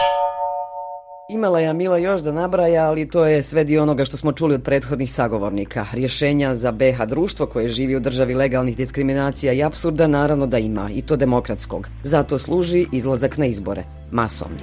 Imala 1.29 1.59
je 1.59 1.73
Mila 1.73 1.97
još 1.97 2.21
da 2.21 2.31
nabraja, 2.31 2.87
ali 2.87 3.09
to 3.09 3.25
je 3.25 3.43
sve 3.43 3.63
dio 3.63 3.83
onoga 3.83 4.05
što 4.05 4.17
smo 4.17 4.31
čuli 4.31 4.55
od 4.55 4.63
prethodnih 4.63 5.13
sagovornika. 5.13 5.85
Rješenja 5.93 6.55
za 6.55 6.71
BH 6.71 7.05
društvo 7.07 7.45
koje 7.45 7.67
živi 7.67 7.95
u 7.95 7.99
državi 7.99 8.33
legalnih 8.33 8.77
diskriminacija 8.77 9.53
i 9.53 9.63
absurda 9.63 10.07
naravno 10.07 10.47
da 10.47 10.57
ima, 10.57 10.89
i 10.93 11.01
to 11.01 11.15
demokratskog. 11.15 11.87
Zato 12.03 12.39
služi 12.39 12.85
izlazak 12.91 13.37
na 13.37 13.45
izbore, 13.45 13.83
masovni. 14.11 14.61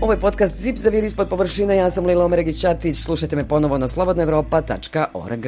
Ovo 0.00 0.12
je 0.12 0.20
podcast 0.20 0.60
Zip 0.60 0.76
zaviri 0.76 1.06
ispod 1.06 1.28
površine, 1.28 1.76
ja 1.76 1.90
sam 1.90 2.06
Lila 2.06 2.24
Omeregić-Ćatić, 2.24 2.94
slušajte 3.04 3.36
me 3.36 3.48
ponovo 3.48 3.78
na 3.78 3.88
slobodnaevropa.org. 3.88 5.46